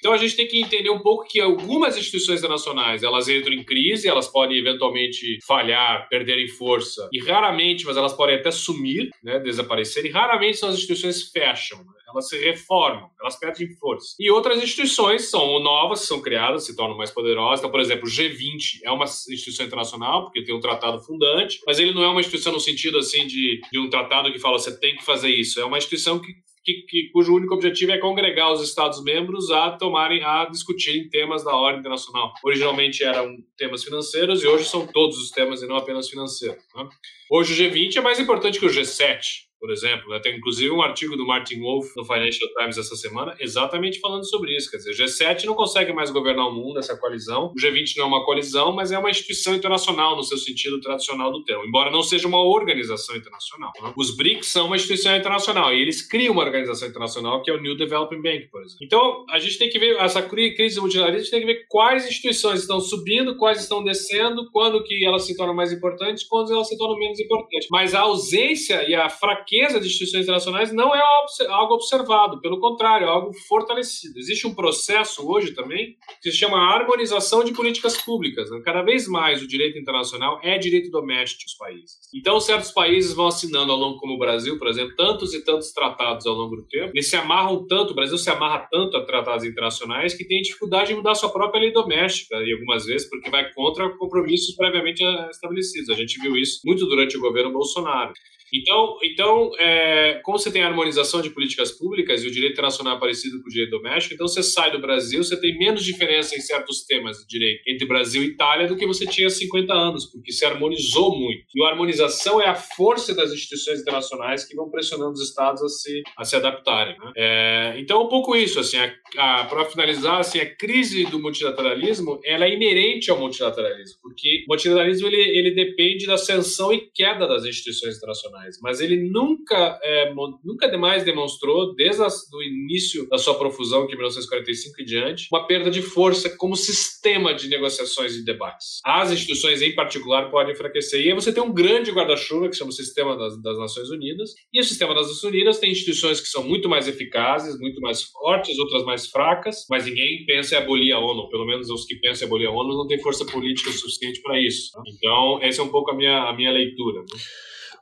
[0.04, 3.64] Então a gente tem que entender um pouco que algumas instituições internacionais elas entram em
[3.64, 9.40] crise, elas podem eventualmente falhar, perderem força e raramente, mas elas podem até sumir, né,
[9.40, 10.06] desaparecer.
[10.06, 11.78] E raramente são as instituições fecham.
[11.78, 11.94] Né?
[12.14, 14.16] elas se reformam, elas perdem força.
[14.20, 17.60] E outras instituições são novas, são criadas, se tornam mais poderosas.
[17.60, 21.80] Então, por exemplo, o G20 é uma instituição internacional, porque tem um tratado fundante, mas
[21.80, 24.78] ele não é uma instituição no sentido assim de, de um tratado que fala você
[24.80, 25.60] tem que fazer isso.
[25.60, 26.32] É uma instituição que
[26.64, 31.56] que, que, cujo único objetivo é congregar os Estados-membros a tomarem, a discutirem temas da
[31.56, 32.34] ordem internacional.
[32.44, 36.64] Originalmente eram temas financeiros e hoje são todos os temas e não apenas financeiros.
[36.76, 36.88] Né?
[37.30, 40.10] Hoje o G20 é mais importante que o G7 por exemplo.
[40.10, 40.20] Né?
[40.20, 44.54] Tem inclusive um artigo do Martin Wolf no Financial Times essa semana exatamente falando sobre
[44.58, 44.70] isso.
[44.70, 47.46] Quer dizer, o G7 não consegue mais governar o mundo, essa coalizão.
[47.46, 51.32] O G20 não é uma coalizão, mas é uma instituição internacional no seu sentido tradicional
[51.32, 53.72] do termo, embora não seja uma organização internacional.
[53.82, 53.94] Né?
[53.96, 57.62] Os BRICS são uma instituição internacional e eles criam uma organização internacional que é o
[57.62, 58.80] New Developing Bank, por exemplo.
[58.82, 62.06] Então, a gente tem que ver essa crise multilateralista, a gente tem que ver quais
[62.06, 66.68] instituições estão subindo, quais estão descendo, quando que elas se tornam mais importantes, quando elas
[66.68, 67.70] se tornam menos importantes.
[67.72, 71.02] Mas a ausência e a fraqueza fraqueza de instituições internacionais não é
[71.50, 74.18] algo observado, pelo contrário, é algo fortalecido.
[74.18, 78.50] Existe um processo hoje também que se chama harmonização de políticas públicas.
[78.50, 78.62] Né?
[78.64, 82.00] Cada vez mais o direito internacional é direito doméstico dos países.
[82.14, 85.72] Então, certos países vão assinando ao longo, como o Brasil, por exemplo, tantos e tantos
[85.72, 89.06] tratados ao longo do tempo, eles se amarram tanto, o Brasil se amarra tanto a
[89.06, 93.30] tratados internacionais que tem dificuldade em mudar sua própria lei doméstica, e algumas vezes porque
[93.30, 95.90] vai contra compromissos previamente estabelecidos.
[95.90, 98.14] A gente viu isso muito durante o governo Bolsonaro.
[98.54, 102.98] Então, então é, como você tem a harmonização de políticas públicas e o direito internacional
[102.98, 106.36] é parecido com o direito doméstico, então você sai do Brasil, você tem menos diferença
[106.36, 109.74] em certos temas de direito entre Brasil e Itália do que você tinha há 50
[109.74, 111.46] anos, porque se harmonizou muito.
[111.56, 115.70] E a harmonização é a força das instituições internacionais que vão pressionando os estados a
[115.70, 116.98] se, a se adaptarem.
[117.00, 117.12] Né?
[117.16, 118.78] É, então, um pouco isso, assim,
[119.14, 125.08] para finalizar, assim, a crise do multilateralismo ela é inerente ao multilateralismo, porque o multilateralismo
[125.08, 130.70] ele, ele depende da ascensão e queda das instituições internacionais Mas ele nunca, é, nunca
[130.70, 135.70] demais demonstrou, desde o início da sua profusão, que é 1945 e diante, uma perda
[135.70, 138.80] de força como sistema de negociações e debates.
[138.86, 141.02] As instituições, em particular, podem enfraquecer.
[141.02, 144.34] E aí você tem um grande guarda-chuva, que chama o Sistema das, das Nações Unidas.
[144.54, 148.04] E o Sistema das Nações Unidas tem instituições que são muito mais eficazes, muito mais
[148.04, 151.30] fortes, outras mais fracas, mas ninguém pensa em abolir a ONU.
[151.30, 154.40] Pelo menos os que pensam em abolir a ONU não têm força política suficiente para
[154.40, 154.72] isso.
[154.88, 157.02] Então, essa é um pouco a minha, a minha leitura.
[157.02, 157.06] Né?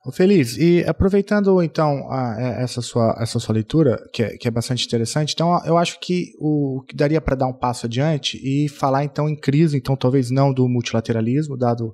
[0.10, 4.52] Feliz, e aproveitando então a, é, essa, sua, essa sua leitura, que é, que é
[4.52, 8.68] bastante interessante, então eu acho que o que daria para dar um passo adiante e
[8.68, 11.94] falar então em crise, então talvez não do multilateralismo, dado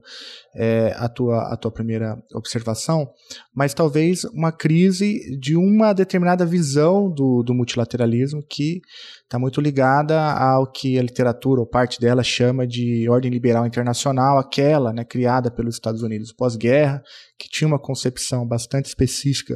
[0.55, 3.09] é, a, tua, a tua primeira observação,
[3.53, 8.79] mas talvez uma crise de uma determinada visão do, do multilateralismo que
[9.27, 14.39] está muito ligada ao que a literatura, ou parte dela, chama de ordem liberal internacional,
[14.39, 17.03] aquela né, criada pelos Estados Unidos pós-guerra,
[17.37, 19.55] que tinha uma concepção bastante específica,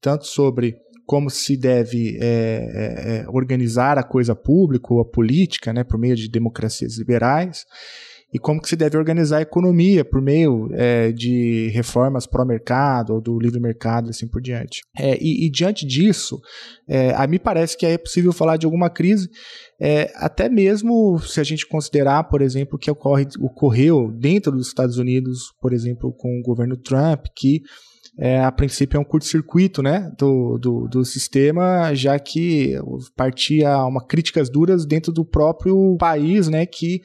[0.00, 0.74] tanto sobre
[1.06, 5.98] como se deve é, é, é organizar a coisa pública ou a política, né, por
[5.98, 7.64] meio de democracias liberais,
[8.32, 13.20] e como que se deve organizar a economia por meio é, de reformas pró-mercado ou
[13.20, 14.82] do livre mercado e assim por diante.
[14.96, 16.40] É, e, e, diante disso,
[16.88, 19.28] é, a mim parece que é possível falar de alguma crise,
[19.80, 24.98] é, até mesmo se a gente considerar, por exemplo, que ocorre, ocorreu dentro dos Estados
[24.98, 27.62] Unidos, por exemplo, com o governo Trump, que
[28.22, 32.74] é, a princípio é um curto-circuito né, do, do, do, sistema, já que
[33.16, 37.00] partia uma críticas duras dentro do próprio país, né, que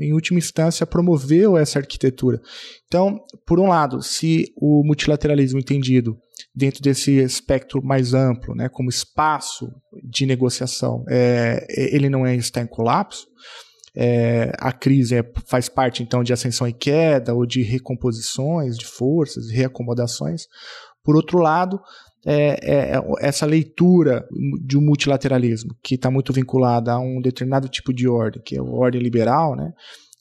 [0.00, 2.40] em última instância promoveu essa arquitetura.
[2.86, 6.16] Então, por um lado, se o multilateralismo entendido
[6.56, 9.70] dentro desse espectro mais amplo, né, como espaço
[10.02, 13.26] de negociação, é, ele não é, está em colapso,
[13.96, 18.84] é, a crise é, faz parte então de ascensão e queda ou de recomposições de
[18.84, 20.46] forças, reacomodações.
[21.02, 21.80] Por outro lado,
[22.26, 24.26] é, é, é essa leitura
[24.64, 28.58] de um multilateralismo que está muito vinculada a um determinado tipo de ordem, que é
[28.58, 29.72] a ordem liberal, né?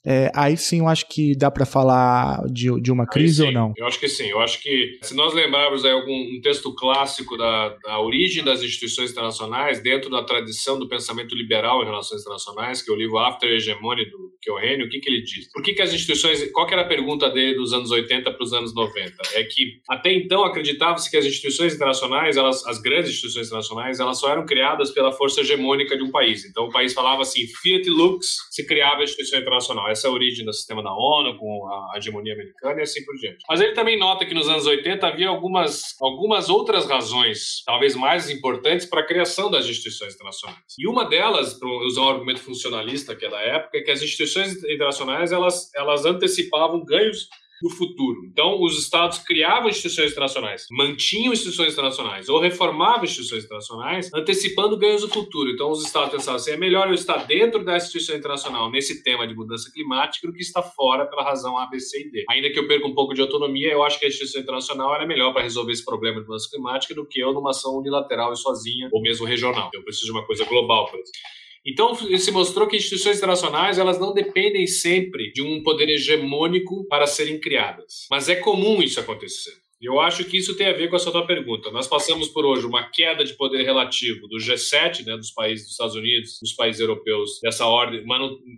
[0.05, 3.73] É, aí sim eu acho que dá para falar de, de uma crise ou não?
[3.77, 4.27] Eu acho que sim.
[4.27, 8.61] Eu acho que se nós lembrarmos aí algum um texto clássico da, da origem das
[8.61, 13.17] instituições internacionais, dentro da tradição do pensamento liberal em relações internacionais, que é o livro
[13.17, 15.49] After Hegemony do Keohane, o que, que ele diz?
[15.51, 16.51] Por que, que as instituições.
[16.51, 19.13] Qual que era a pergunta dele dos anos 80 para os anos 90?
[19.35, 24.19] É que até então acreditava-se que as instituições internacionais, elas, as grandes instituições internacionais, elas
[24.19, 26.45] só eram criadas pela força hegemônica de um país.
[26.45, 30.53] Então o país falava assim: Fiat Lux se criava a instituição internacional essa origem do
[30.53, 33.37] sistema da ONU, com a hegemonia americana e assim por diante.
[33.47, 38.29] Mas ele também nota que nos anos 80 havia algumas, algumas outras razões, talvez mais
[38.29, 40.59] importantes, para a criação das instituições internacionais.
[40.77, 44.01] E uma delas, para usar um argumento funcionalista que é da época, é que as
[44.01, 47.27] instituições internacionais elas, elas antecipavam ganhos
[47.69, 48.25] futuro.
[48.25, 55.01] Então, os estados criavam instituições internacionais, mantinham instituições internacionais ou reformavam instituições internacionais, antecipando ganhos
[55.01, 55.49] do futuro.
[55.49, 59.27] Então, os estados pensavam assim: é melhor eu estar dentro da instituição internacional nesse tema
[59.27, 62.25] de mudança climática do que estar fora pela razão A, B, C e D.
[62.29, 65.05] Ainda que eu perca um pouco de autonomia, eu acho que a instituição internacional era
[65.05, 68.37] melhor para resolver esse problema de mudança climática do que eu numa ação unilateral e
[68.37, 69.69] sozinha, ou mesmo regional.
[69.73, 71.42] Eu preciso de uma coisa global, por exemplo.
[71.65, 77.07] Então, se mostrou que instituições internacionais elas não dependem sempre de um poder hegemônico para
[77.07, 78.05] serem criadas.
[78.11, 79.62] Mas é comum isso acontecer.
[79.83, 81.69] Eu acho que isso tem a ver com a sua pergunta.
[81.71, 85.73] Nós passamos por hoje uma queda de poder relativo do G7, né, dos países dos
[85.73, 88.03] Estados Unidos, dos países europeus, dessa ordem,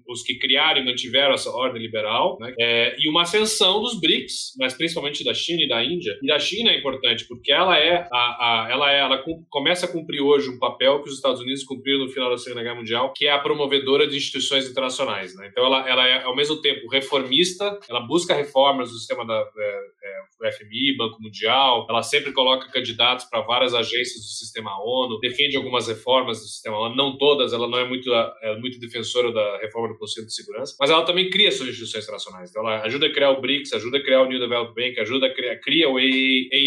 [0.07, 4.53] os que criaram e mantiveram essa ordem liberal, né, é, e uma ascensão dos BRICS,
[4.59, 6.17] mas principalmente da China e da Índia.
[6.21, 9.91] E da China é importante porque ela é, a, a, ela é, ela começa a
[9.91, 13.13] cumprir hoje um papel que os Estados Unidos cumpriram no final da Segunda Guerra Mundial,
[13.13, 15.35] que é a promovedora de instituições internacionais.
[15.35, 15.47] Né?
[15.51, 19.79] Então, ela, ela é ao mesmo tempo reformista, ela busca reformas do sistema da é,
[20.03, 25.57] é, FMI, Banco Mundial, ela sempre coloca candidatos para várias agências do sistema ONU, defende
[25.57, 29.57] algumas reformas do sistema ONU, não todas, ela não é muito, é muito defensora da
[29.57, 32.49] reforma do Conselho de Segurança, mas ela também cria suas instituições internacionais.
[32.49, 35.27] Então, ela ajuda a criar o BRICS, ajuda a criar o New Development Bank, ajuda
[35.27, 36.59] a criar cria o AIIB,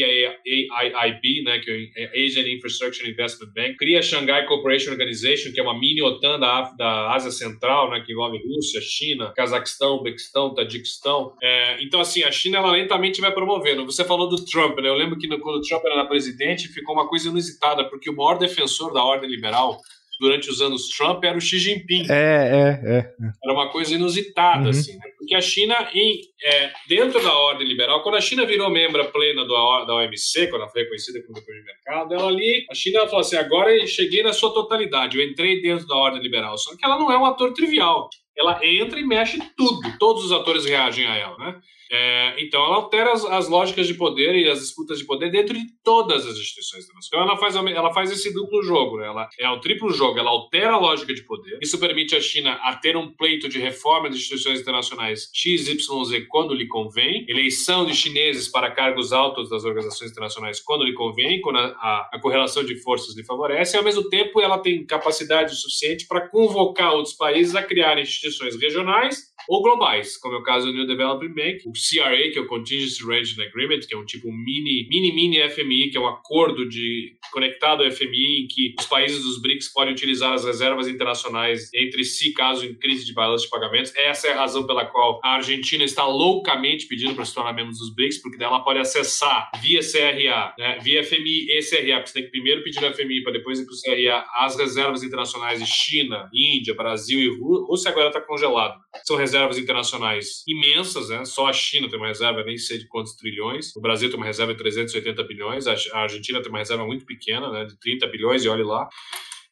[1.45, 5.79] né, que é Asian Infrastructure Investment Bank, cria a Shanghai Cooperation Organization, que é uma
[5.79, 11.35] mini OTAN da, da Ásia Central, né, que envolve Rússia, China, Cazaquistão, Uzbequistão, Tadiquistão.
[11.43, 13.85] É, então, assim, a China ela lentamente vai promovendo.
[13.85, 14.89] Você falou do Trump, né?
[14.89, 18.39] Eu lembro que quando o Trump era presidente, ficou uma coisa inusitada, porque o maior
[18.39, 19.81] defensor da ordem liberal
[20.19, 22.07] durante os anos Trump era o Xi Jinping.
[22.11, 23.13] É, é, é.
[23.43, 24.71] Era uma coisa inusitada, uhum.
[24.71, 25.09] assim, né?
[25.17, 29.45] Porque a China, em, é, dentro da ordem liberal, quando a China virou membro plena
[29.45, 33.07] do, da OMC, quando ela foi reconhecida como depois de mercado, ela ali, a China
[33.07, 36.59] falou assim: agora eu cheguei na sua totalidade, eu entrei dentro da ordem liberal.
[36.59, 38.09] Só que ela não é um ator trivial.
[38.37, 39.81] Ela entra e mexe tudo.
[39.99, 41.61] Todos os atores reagem a ela, né?
[41.91, 45.55] É, então, ela altera as, as, lógicas de poder e as disputas de poder dentro
[45.55, 47.07] de todas as instituições internacionais.
[47.07, 49.07] Então, ela faz, ela faz esse duplo jogo, né?
[49.07, 51.59] ela é o triplo jogo, ela altera a lógica de poder.
[51.63, 55.87] Isso permite à China a ter um pleito de reforma das instituições internacionais XYZ
[56.29, 61.41] quando lhe convém, eleição de chineses para cargos altos das organizações internacionais quando lhe convém,
[61.41, 64.85] quando a, a, a correlação de forças lhe favorece, e ao mesmo tempo ela tem
[64.85, 70.43] capacidade suficiente para convocar outros países a criar instituições regionais ou globais, como é o
[70.43, 73.99] caso do New Development Bank, o CRA, que é o Contingency Arrangement Agreement, que é
[73.99, 78.47] um tipo mini, mini, mini FMI, que é um acordo de conectado ao FMI, em
[78.47, 83.05] que os países dos BRICS podem utilizar as reservas internacionais entre si, caso em crise
[83.05, 83.95] de balanço de pagamentos.
[83.97, 87.73] Essa é a razão pela qual a Argentina está loucamente pedindo para se tornar membro
[87.73, 92.15] dos BRICS, porque ela pode acessar via CRA, né, via FMI e CRA, porque você
[92.15, 95.61] tem que primeiro pedir no FMI para depois ir para o CRA as reservas internacionais
[95.61, 98.75] de China, Índia, Brasil e Rússia agora está congelado.
[99.05, 101.25] São reservas internacionais imensas, né?
[101.25, 103.75] Só a China tem uma reserva nem sei de quantos trilhões.
[103.77, 105.67] O Brasil tem uma reserva de 380 bilhões.
[105.67, 107.65] A Argentina tem uma reserva muito pequena, né?
[107.65, 108.89] De 30 bilhões e olhe lá.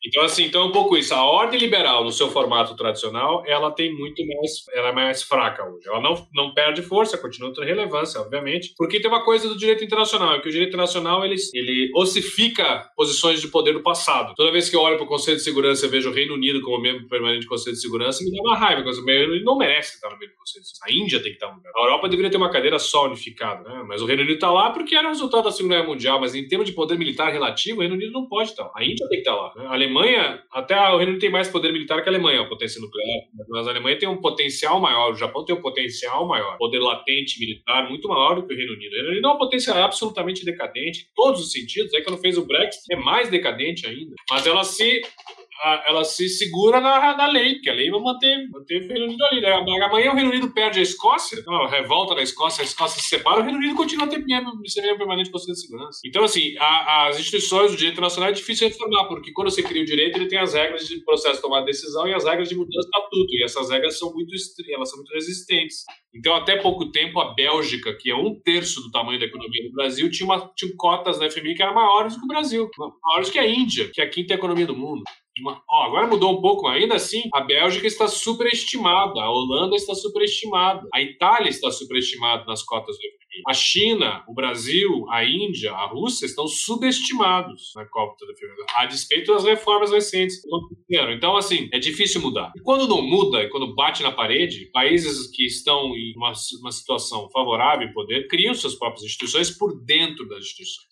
[0.06, 1.14] Então, assim, então é um pouco isso.
[1.14, 5.64] A ordem liberal, no seu formato tradicional, ela tem muito mais, ela é mais fraca
[5.64, 5.88] hoje.
[5.88, 9.84] Ela não, não perde força, continua tendo relevância, obviamente, porque tem uma coisa do direito
[9.84, 14.34] internacional, é que o direito internacional, ele, ele ossifica posições de poder do passado.
[14.36, 16.60] Toda vez que eu olho para o Conselho de Segurança e vejo o Reino Unido
[16.60, 19.44] como membro permanente do Conselho de Segurança, me dá uma raiva, porque o Reino Unido
[19.44, 20.98] não merece estar no meio do Conselho de Segurança.
[20.98, 21.72] A Índia tem que estar no lugar.
[21.74, 23.84] A Europa deveria ter uma cadeira só unificada, né?
[23.86, 26.46] Mas o Reino Unido está lá porque era resultado da Segunda Guerra Mundial, mas em
[26.46, 28.70] termos de poder militar relativo, o Reino Unido não pode estar.
[28.74, 29.52] A Índia tem que estar lá.
[29.56, 29.66] Né?
[29.66, 32.48] A Alemanha Alemanha, até o Reino Unido tem mais poder militar que a Alemanha, a
[32.48, 36.56] potência nuclear, mas a Alemanha tem um potencial maior, o Japão tem um potencial maior,
[36.58, 38.92] poder latente militar muito maior do que o Reino Unido.
[38.92, 42.36] O Reino Unido é uma potência absolutamente decadente, em todos os sentidos, aí quando fez
[42.36, 45.02] o Brexit é mais decadente ainda, mas ela se
[45.86, 49.24] ela se segura na, na lei, porque a lei vai manter, manter o Reino Unido
[49.24, 49.40] ali.
[49.40, 49.52] Né?
[49.52, 53.40] Amanhã o Reino Unido perde a Escócia, a revolta da Escócia, a Escócia se separa,
[53.40, 56.00] o Reino Unido continua a membro permanente do Conselho de Segurança.
[56.04, 59.82] Então, assim, a, as instituições do direito internacional é difícil reformar, porque quando você cria
[59.82, 62.48] o direito, ele tem as regras de processo de tomada de decisão e as regras
[62.48, 64.32] de mudança de estatuto, e essas regras são muito,
[64.70, 65.84] elas são muito resistentes.
[66.14, 69.72] Então, até pouco tempo, a Bélgica, que é um terço do tamanho da economia do
[69.72, 72.70] Brasil, tinha, uma, tinha cotas na FMI que eram maiores que o Brasil,
[73.02, 75.02] maiores que a Índia, que é a quinta economia do mundo.
[75.38, 80.86] Uma, agora mudou um pouco, ainda assim, a Bélgica está superestimada, a Holanda está superestimada,
[80.94, 83.42] a Itália está superestimada nas cotas do FMI.
[83.46, 88.86] A China, o Brasil, a Índia, a Rússia estão subestimados na cota do FMI, a
[88.86, 90.40] despeito das reformas recentes
[91.12, 92.52] Então, assim, é difícil mudar.
[92.56, 96.72] E quando não muda, e quando bate na parede, países que estão em uma, uma
[96.72, 100.86] situação favorável em poder criam suas próprias instituições por dentro das instituições.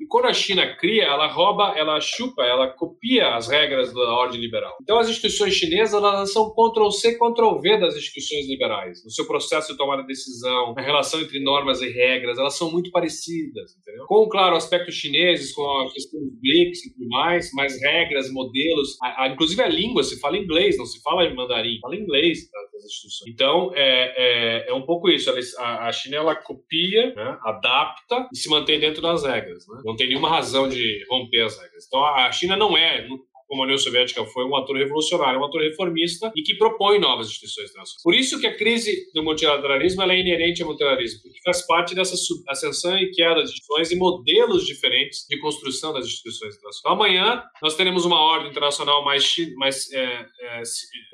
[0.00, 4.40] E quando a China cria, ela rouba, ela chupa, ela copia as regras da ordem
[4.40, 4.76] liberal.
[4.82, 9.04] Então as instituições chinesas elas são Ctrl-C, Ctrl-V das instituições liberais.
[9.04, 12.90] No seu processo de tomar decisão, na relação entre normas e regras, elas são muito
[12.90, 14.06] parecidas, entendeu?
[14.06, 18.96] Com, claro, aspectos chineses, com a questão dos BRICS e tudo mais, mais regras, modelos,
[19.02, 22.50] a, a, inclusive a língua, se fala inglês, não se fala em mandarim, fala inglês
[22.50, 23.32] tá, das instituições.
[23.32, 25.30] Então, é, é, é um pouco isso.
[25.58, 29.66] A, a China, ela copia, né, adapta e se mantém dentro das regras.
[29.68, 29.82] Né?
[29.84, 31.84] Não tem nenhuma razão de romper as regras.
[31.86, 33.06] Então, a China não é,
[33.46, 37.28] como a União Soviética foi um ator revolucionário, um ator reformista e que propõe novas
[37.28, 38.02] instituições internacionais.
[38.02, 42.14] Por isso que a crise do multilateralismo é inerente ao multilateralismo, porque faz parte dessa
[42.48, 46.78] ascensão e queda das instituições e modelos diferentes de construção das instituições internacionais.
[46.80, 50.62] Então, amanhã nós teremos uma ordem internacional mais, chi mais é, é,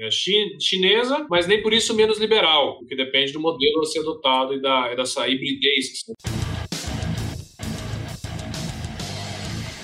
[0.01, 3.85] é chi chinesa, mas nem por isso menos liberal, o que depende do modelo a
[3.85, 5.91] ser adotado e, da, e dessa hibridez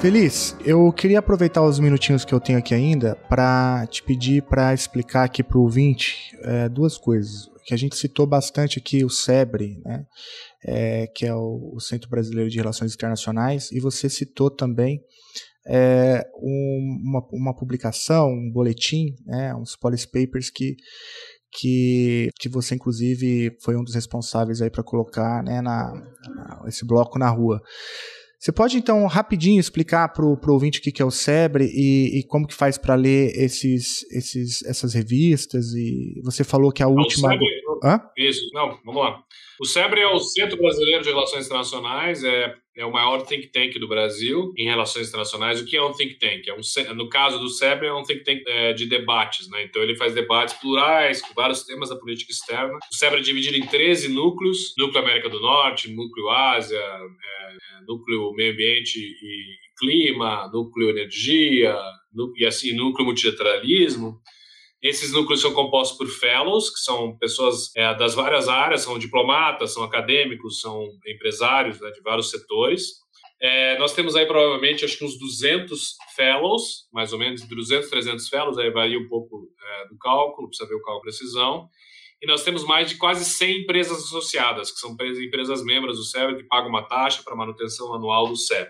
[0.00, 4.72] Feliz, eu queria aproveitar os minutinhos que eu tenho aqui ainda para te pedir para
[4.72, 7.50] explicar aqui para o ouvinte é, duas coisas.
[7.66, 10.06] Que a gente citou bastante aqui o SEBRE, né?
[10.64, 15.02] É, que é o, o, Centro Brasileiro de Relações Internacionais, e você citou também
[15.66, 20.76] é, um, uma, uma, publicação, um boletim, né, uns policy papers que,
[21.52, 25.92] que, que você inclusive foi um dos responsáveis aí para colocar né, na,
[26.34, 27.60] na, esse bloco na rua.
[28.40, 32.22] Você pode, então, rapidinho explicar para o ouvinte o que é o SEBRE e, e
[32.24, 35.74] como que faz para ler esses, esses, essas revistas?
[35.74, 37.28] E você falou que a última...
[37.28, 38.00] O SEBRE, Hã?
[38.16, 39.22] Isso, não, vamos lá.
[39.60, 43.78] O SEBRE é o Centro Brasileiro de Relações Internacionais, é, é o maior think tank
[43.78, 45.60] do Brasil em relações internacionais.
[45.60, 46.48] O que é um think tank?
[46.48, 49.64] É um, no caso do SEBRE, é um think tank é, de debates, né?
[49.64, 52.78] Então ele faz debates plurais com vários temas da política externa.
[52.90, 57.84] O SEBRE é dividido em 13 núcleos: Núcleo América do Norte, Núcleo Ásia, é, é
[57.86, 61.76] Núcleo Meio Ambiente e Clima, Núcleo Energia,
[62.36, 64.20] e assim, Núcleo Multilateralismo.
[64.82, 69.74] Esses núcleos são compostos por fellows, que são pessoas é, das várias áreas, são diplomatas,
[69.74, 73.00] são acadêmicos, são empresários né, de vários setores.
[73.42, 78.28] É, nós temos aí provavelmente acho que uns 200 fellows, mais ou menos 200, 300
[78.28, 81.68] fellows, aí varia um pouco é, do cálculo, precisa ver o cálculo precisão.
[82.22, 86.36] E nós temos mais de quase 100 empresas associadas, que são empresas membros do SEB
[86.36, 88.68] que pagam uma taxa para manutenção anual do SEB.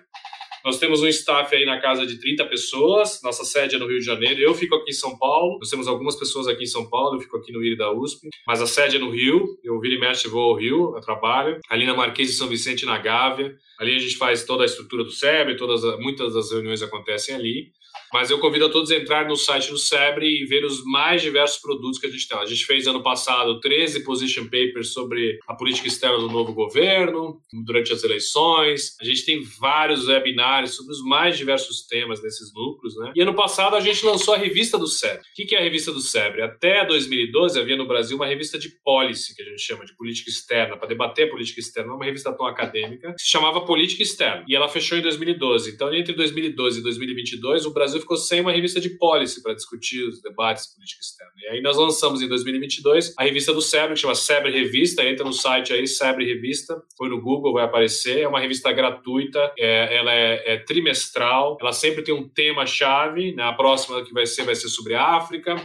[0.64, 3.98] Nós temos um staff aí na casa de 30 pessoas, nossa sede é no Rio
[3.98, 6.88] de Janeiro, eu fico aqui em São Paulo, nós temos algumas pessoas aqui em São
[6.88, 9.80] Paulo, eu fico aqui no IRI da USP, mas a sede é no Rio, eu
[9.80, 12.98] viro e mexe vou ao Rio, eu trabalho, ali na Marquês de São Vicente, na
[12.98, 17.34] Gávea, ali a gente faz toda a estrutura do SEB, todas, muitas das reuniões acontecem
[17.34, 17.72] ali,
[18.12, 21.22] mas eu convido a todos a entrar no site do SEBRE e ver os mais
[21.22, 22.38] diversos produtos que a gente tem.
[22.38, 27.40] A gente fez ano passado 13 position papers sobre a política externa do novo governo,
[27.64, 28.96] durante as eleições.
[29.00, 32.96] A gente tem vários webinários sobre os mais diversos temas desses núcleos.
[32.96, 33.12] Né?
[33.16, 35.20] E ano passado a gente lançou a revista do SEBRE.
[35.20, 36.42] O que é a revista do SEBRE?
[36.42, 40.30] Até 2012 havia no Brasil uma revista de policy, que a gente chama de política
[40.30, 44.44] externa, para debater a política externa, uma revista tão acadêmica, que se chamava Política Externa.
[44.48, 45.70] E ela fechou em 2012.
[45.70, 50.02] Então, entre 2012 e 2022, o Brasil ficou sem uma revista de policy para discutir
[50.04, 51.32] os debates de política externa.
[51.38, 55.04] E aí nós lançamos em 2022 a revista do SEBRE, que chama SEBRE Revista.
[55.04, 58.20] Entra no site aí, SEBRE Revista, foi no Google, vai aparecer.
[58.20, 63.34] É uma revista gratuita, é, ela é, é, trimestral, ela sempre tem um tema-chave.
[63.34, 63.42] Né?
[63.42, 65.56] A próxima que vai ser vai ser sobre a África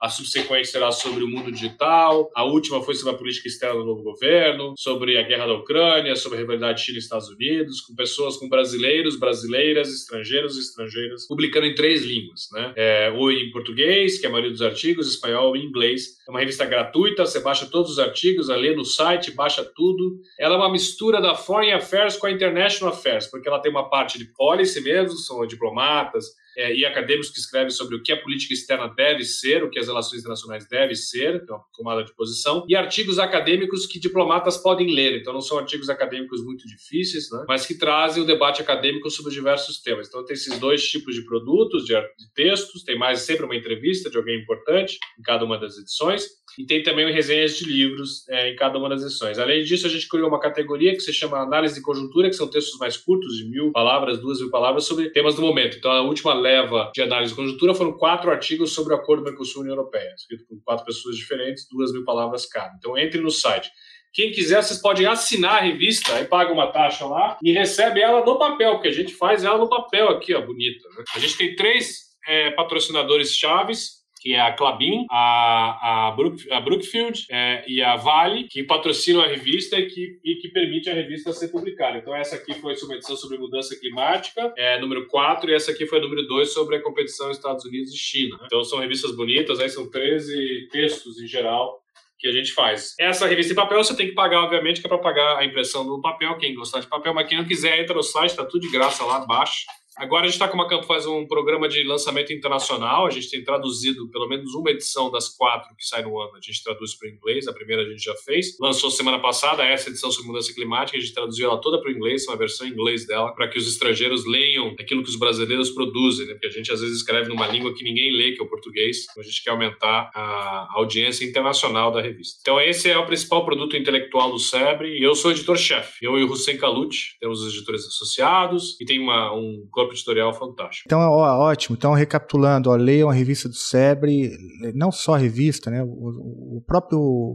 [0.00, 3.84] a subsequente será sobre o mundo digital, a última foi sobre a política externa do
[3.84, 7.94] novo governo, sobre a guerra da Ucrânia, sobre a rivalidade Chile e Estados Unidos, com
[7.94, 12.72] pessoas, com brasileiros, brasileiras, estrangeiros e estrangeiras, publicando em três línguas, né?
[12.76, 16.18] É, ou em português, que é a maioria dos artigos, espanhol e inglês.
[16.26, 20.20] É uma revista gratuita, você baixa todos os artigos, lê no site, baixa tudo.
[20.38, 23.90] Ela é uma mistura da Foreign Affairs com a International Affairs, porque ela tem uma
[23.90, 26.26] parte de policy mesmo, são diplomatas,
[26.56, 29.78] é, e acadêmicos que escrevem sobre o que a política externa deve ser, o que
[29.78, 33.98] as relações internacionais devem ser, que é uma tomada de posição, e artigos acadêmicos que
[33.98, 35.20] diplomatas podem ler.
[35.20, 37.44] Então, não são artigos acadêmicos muito difíceis, né?
[37.48, 40.08] mas que trazem o debate acadêmico sobre diversos temas.
[40.08, 44.10] Então, tem esses dois tipos de produtos, de, de textos, tem mais sempre uma entrevista
[44.10, 46.24] de alguém importante em cada uma das edições.
[46.58, 49.38] E tem também resenhas de livros é, em cada uma das edições.
[49.38, 52.48] Além disso, a gente criou uma categoria que se chama Análise de Conjuntura, que são
[52.48, 55.76] textos mais curtos, de mil palavras, duas mil palavras, sobre temas do momento.
[55.76, 59.74] Então, a última leva de análise de conjuntura foram quatro artigos sobre o acordo Mercosul-União
[59.74, 62.74] Europeia, escrito por quatro pessoas diferentes, duas mil palavras cada.
[62.76, 63.70] Então, entre no site.
[64.12, 68.24] Quem quiser, vocês podem assinar a revista, aí paga uma taxa lá e recebe ela
[68.24, 70.88] no papel, porque a gente faz ela no papel aqui, ó, bonita.
[70.96, 71.04] Né?
[71.14, 76.60] A gente tem três é, patrocinadores chaves que é a Clabin, a, a, Brook, a
[76.60, 80.94] Brookfield é, e a Vale, que patrocinam a revista e que, e que permite a
[80.94, 81.96] revista ser publicada.
[81.96, 85.86] Então, essa aqui foi uma edição sobre mudança climática, é, número 4, e essa aqui
[85.86, 88.38] foi a número 2 sobre a competição Estados Unidos e China.
[88.44, 91.80] Então, são revistas bonitas, aí são 13 textos em geral
[92.18, 92.94] que a gente faz.
[93.00, 95.86] Essa revista em papel você tem que pagar, obviamente, que é para pagar a impressão
[95.86, 98.60] do papel, quem gostar de papel, mas quem não quiser, entra no site, tá tudo
[98.60, 99.64] de graça lá, baixa.
[99.96, 103.06] Agora a gente está com uma faz um programa de lançamento internacional.
[103.06, 106.36] A gente tem traduzido pelo menos uma edição das quatro que sai no ano.
[106.36, 107.48] A gente traduz para o inglês.
[107.48, 108.56] A primeira a gente já fez.
[108.60, 110.96] Lançou semana passada essa edição sobre mudança climática.
[110.96, 113.58] A gente traduziu ela toda para o inglês, uma versão em inglês dela, para que
[113.58, 116.34] os estrangeiros leiam aquilo que os brasileiros produzem, né?
[116.34, 119.06] Porque a gente às vezes escreve numa língua que ninguém lê, que é o português.
[119.10, 122.38] Então a gente quer aumentar a audiência internacional da revista.
[122.40, 124.98] Então esse é o principal produto intelectual do Sebre.
[124.98, 126.04] E eu sou editor-chefe.
[126.04, 130.32] Eu e o Hussein Kalut temos os editores associados e tem uma, um corpo editorial
[130.34, 130.84] fantástico.
[130.86, 131.76] Então, ó, ótimo.
[131.76, 134.30] Então, recapitulando, ó, leiam a revista do Sebre,
[134.74, 135.82] não só a revista, né?
[135.82, 137.34] O, o próprio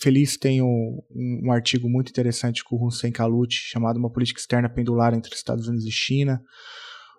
[0.00, 1.00] Feliz tem um,
[1.44, 5.68] um, artigo muito interessante com o Hussein Kalut, chamado Uma Política Externa Pendular entre Estados
[5.68, 6.40] Unidos e China.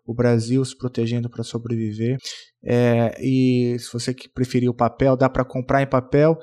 [0.05, 2.17] O Brasil se protegendo para sobreviver.
[2.63, 6.37] É, e se você preferir o papel, dá para comprar em papel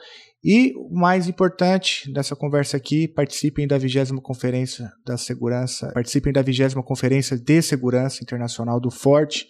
[0.44, 6.42] e o mais importante dessa conversa aqui, participem da 20 Conferência da Segurança, participem da
[6.42, 9.46] 20 Conferência de Segurança Internacional do Forte,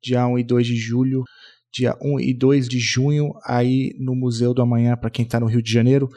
[0.00, 1.24] dia 1 e 2 de julho,
[1.72, 5.46] dia 1 e 2 de junho, aí no Museu do Amanhã, para quem está no
[5.46, 6.08] Rio de Janeiro.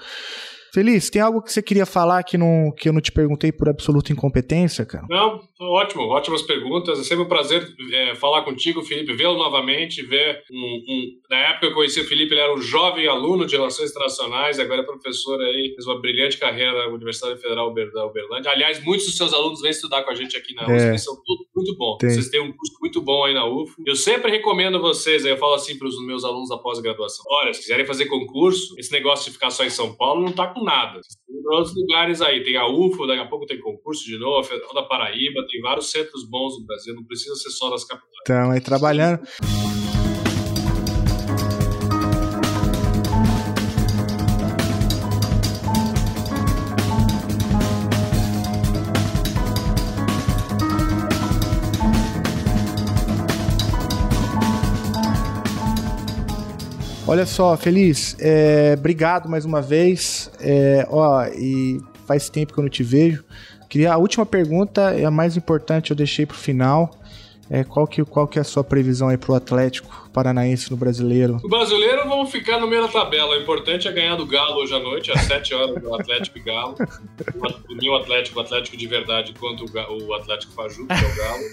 [0.74, 3.70] Feliz, tem algo que você queria falar que, não, que eu não te perguntei por
[3.70, 5.06] absoluta incompetência, cara?
[5.10, 7.00] Não, ótimo, ótimas perguntas.
[7.00, 11.60] É sempre um prazer é, falar contigo, Felipe, vê-lo novamente, ver um, um, Na época
[11.60, 14.86] que eu conheci o Felipe, ele era um jovem aluno de Relações Internacionais, agora é
[14.86, 18.52] professor aí, fez uma brilhante carreira na Universidade Federal da Uberlândia.
[18.52, 20.98] Aliás, muitos dos seus alunos vêm estudar com a gente aqui na UFO, é.
[20.98, 21.98] são todos muito bons.
[21.98, 22.10] Tem.
[22.10, 23.76] Vocês têm um curso muito bom aí na UFO.
[23.86, 27.62] Eu sempre recomendo vocês, eu falo assim para os meus alunos da pós-graduação, olha, se
[27.62, 31.00] quiserem fazer concurso, esse negócio de ficar só em São Paulo não tá com nada.
[31.28, 34.44] Tem outros lugares aí, tem a UFO, daqui a pouco tem concurso de novo, a
[34.44, 38.10] Federal da Paraíba, tem vários centros bons no Brasil, não precisa ser só das capitais.
[38.24, 39.20] Então, aí trabalhando.
[57.10, 60.30] Olha só, Feliz, é, obrigado mais uma vez.
[60.40, 63.24] É, ó, e faz tempo que eu não te vejo.
[63.68, 66.92] Queria a última pergunta, é a mais importante, eu deixei para o final.
[67.50, 71.38] É, qual, que, qual que é a sua previsão aí pro Atlético Paranaense no Brasileiro?
[71.44, 73.38] O Brasileiro vamos ficar no meio da tabela.
[73.38, 76.42] O importante é ganhar do Galo hoje à noite, às 7 horas, do Atlético e
[76.42, 76.76] Galo.
[77.70, 81.44] O meu Atlético, o Atlético de verdade, quanto o Atlético Faju, que é o Galo.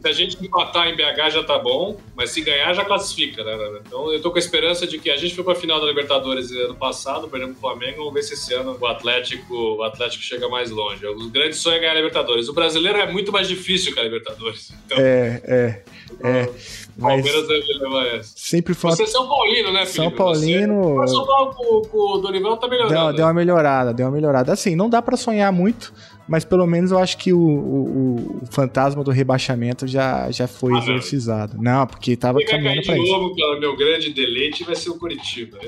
[0.00, 3.80] Se a gente empatar em BH já tá bom, mas se ganhar já classifica, né?
[3.84, 6.50] Então eu tô com a esperança de que a gente foi pra final da Libertadores
[6.52, 10.48] ano passado, perdemos o Flamengo, vamos ver se esse ano o Atlético, o Atlético chega
[10.48, 11.04] mais longe.
[11.06, 12.48] O grande sonho é ganhar a Libertadores.
[12.48, 14.72] O brasileiro é muito mais difícil que a Libertadores.
[14.84, 15.82] Então, é, é,
[16.22, 16.50] é.
[16.98, 18.32] Mas Palmeiras deve levar essa.
[18.34, 18.90] Sempre foi.
[18.90, 19.94] Você é São Paulino, né, Felipe?
[19.94, 20.94] São Paulino.
[20.94, 22.94] Você, São Paulo com, com o Dorival tá melhorando.
[22.94, 24.52] Deu, deu uma melhorada, deu uma melhorada.
[24.52, 25.92] Assim, não dá para sonhar muito
[26.28, 30.74] mas pelo menos eu acho que o, o, o fantasma do rebaixamento já, já foi
[30.74, 31.56] ah, exorcizado.
[31.56, 31.80] Não.
[31.80, 33.12] não, porque tava Quem caminhando para isso.
[33.12, 35.58] novo, cara, meu grande deleite vai ser o Curitiba.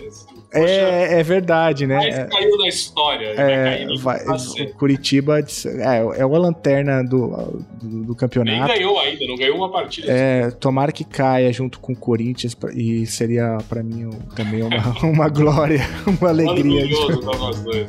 [0.53, 1.97] é, é verdade, né?
[1.97, 3.27] Mas é, caiu na história.
[3.29, 8.67] É, vai, o Curitiba é, é uma lanterna do, do, do, campeonato.
[8.67, 10.11] Nem ganhou ainda, não ganhou uma partida.
[10.11, 15.29] É, tomara que caia junto com o Corinthians e seria para mim também uma, uma
[15.29, 16.83] glória, uma alegria.
[16.83, 17.89] Orgulhoso pra nós dois.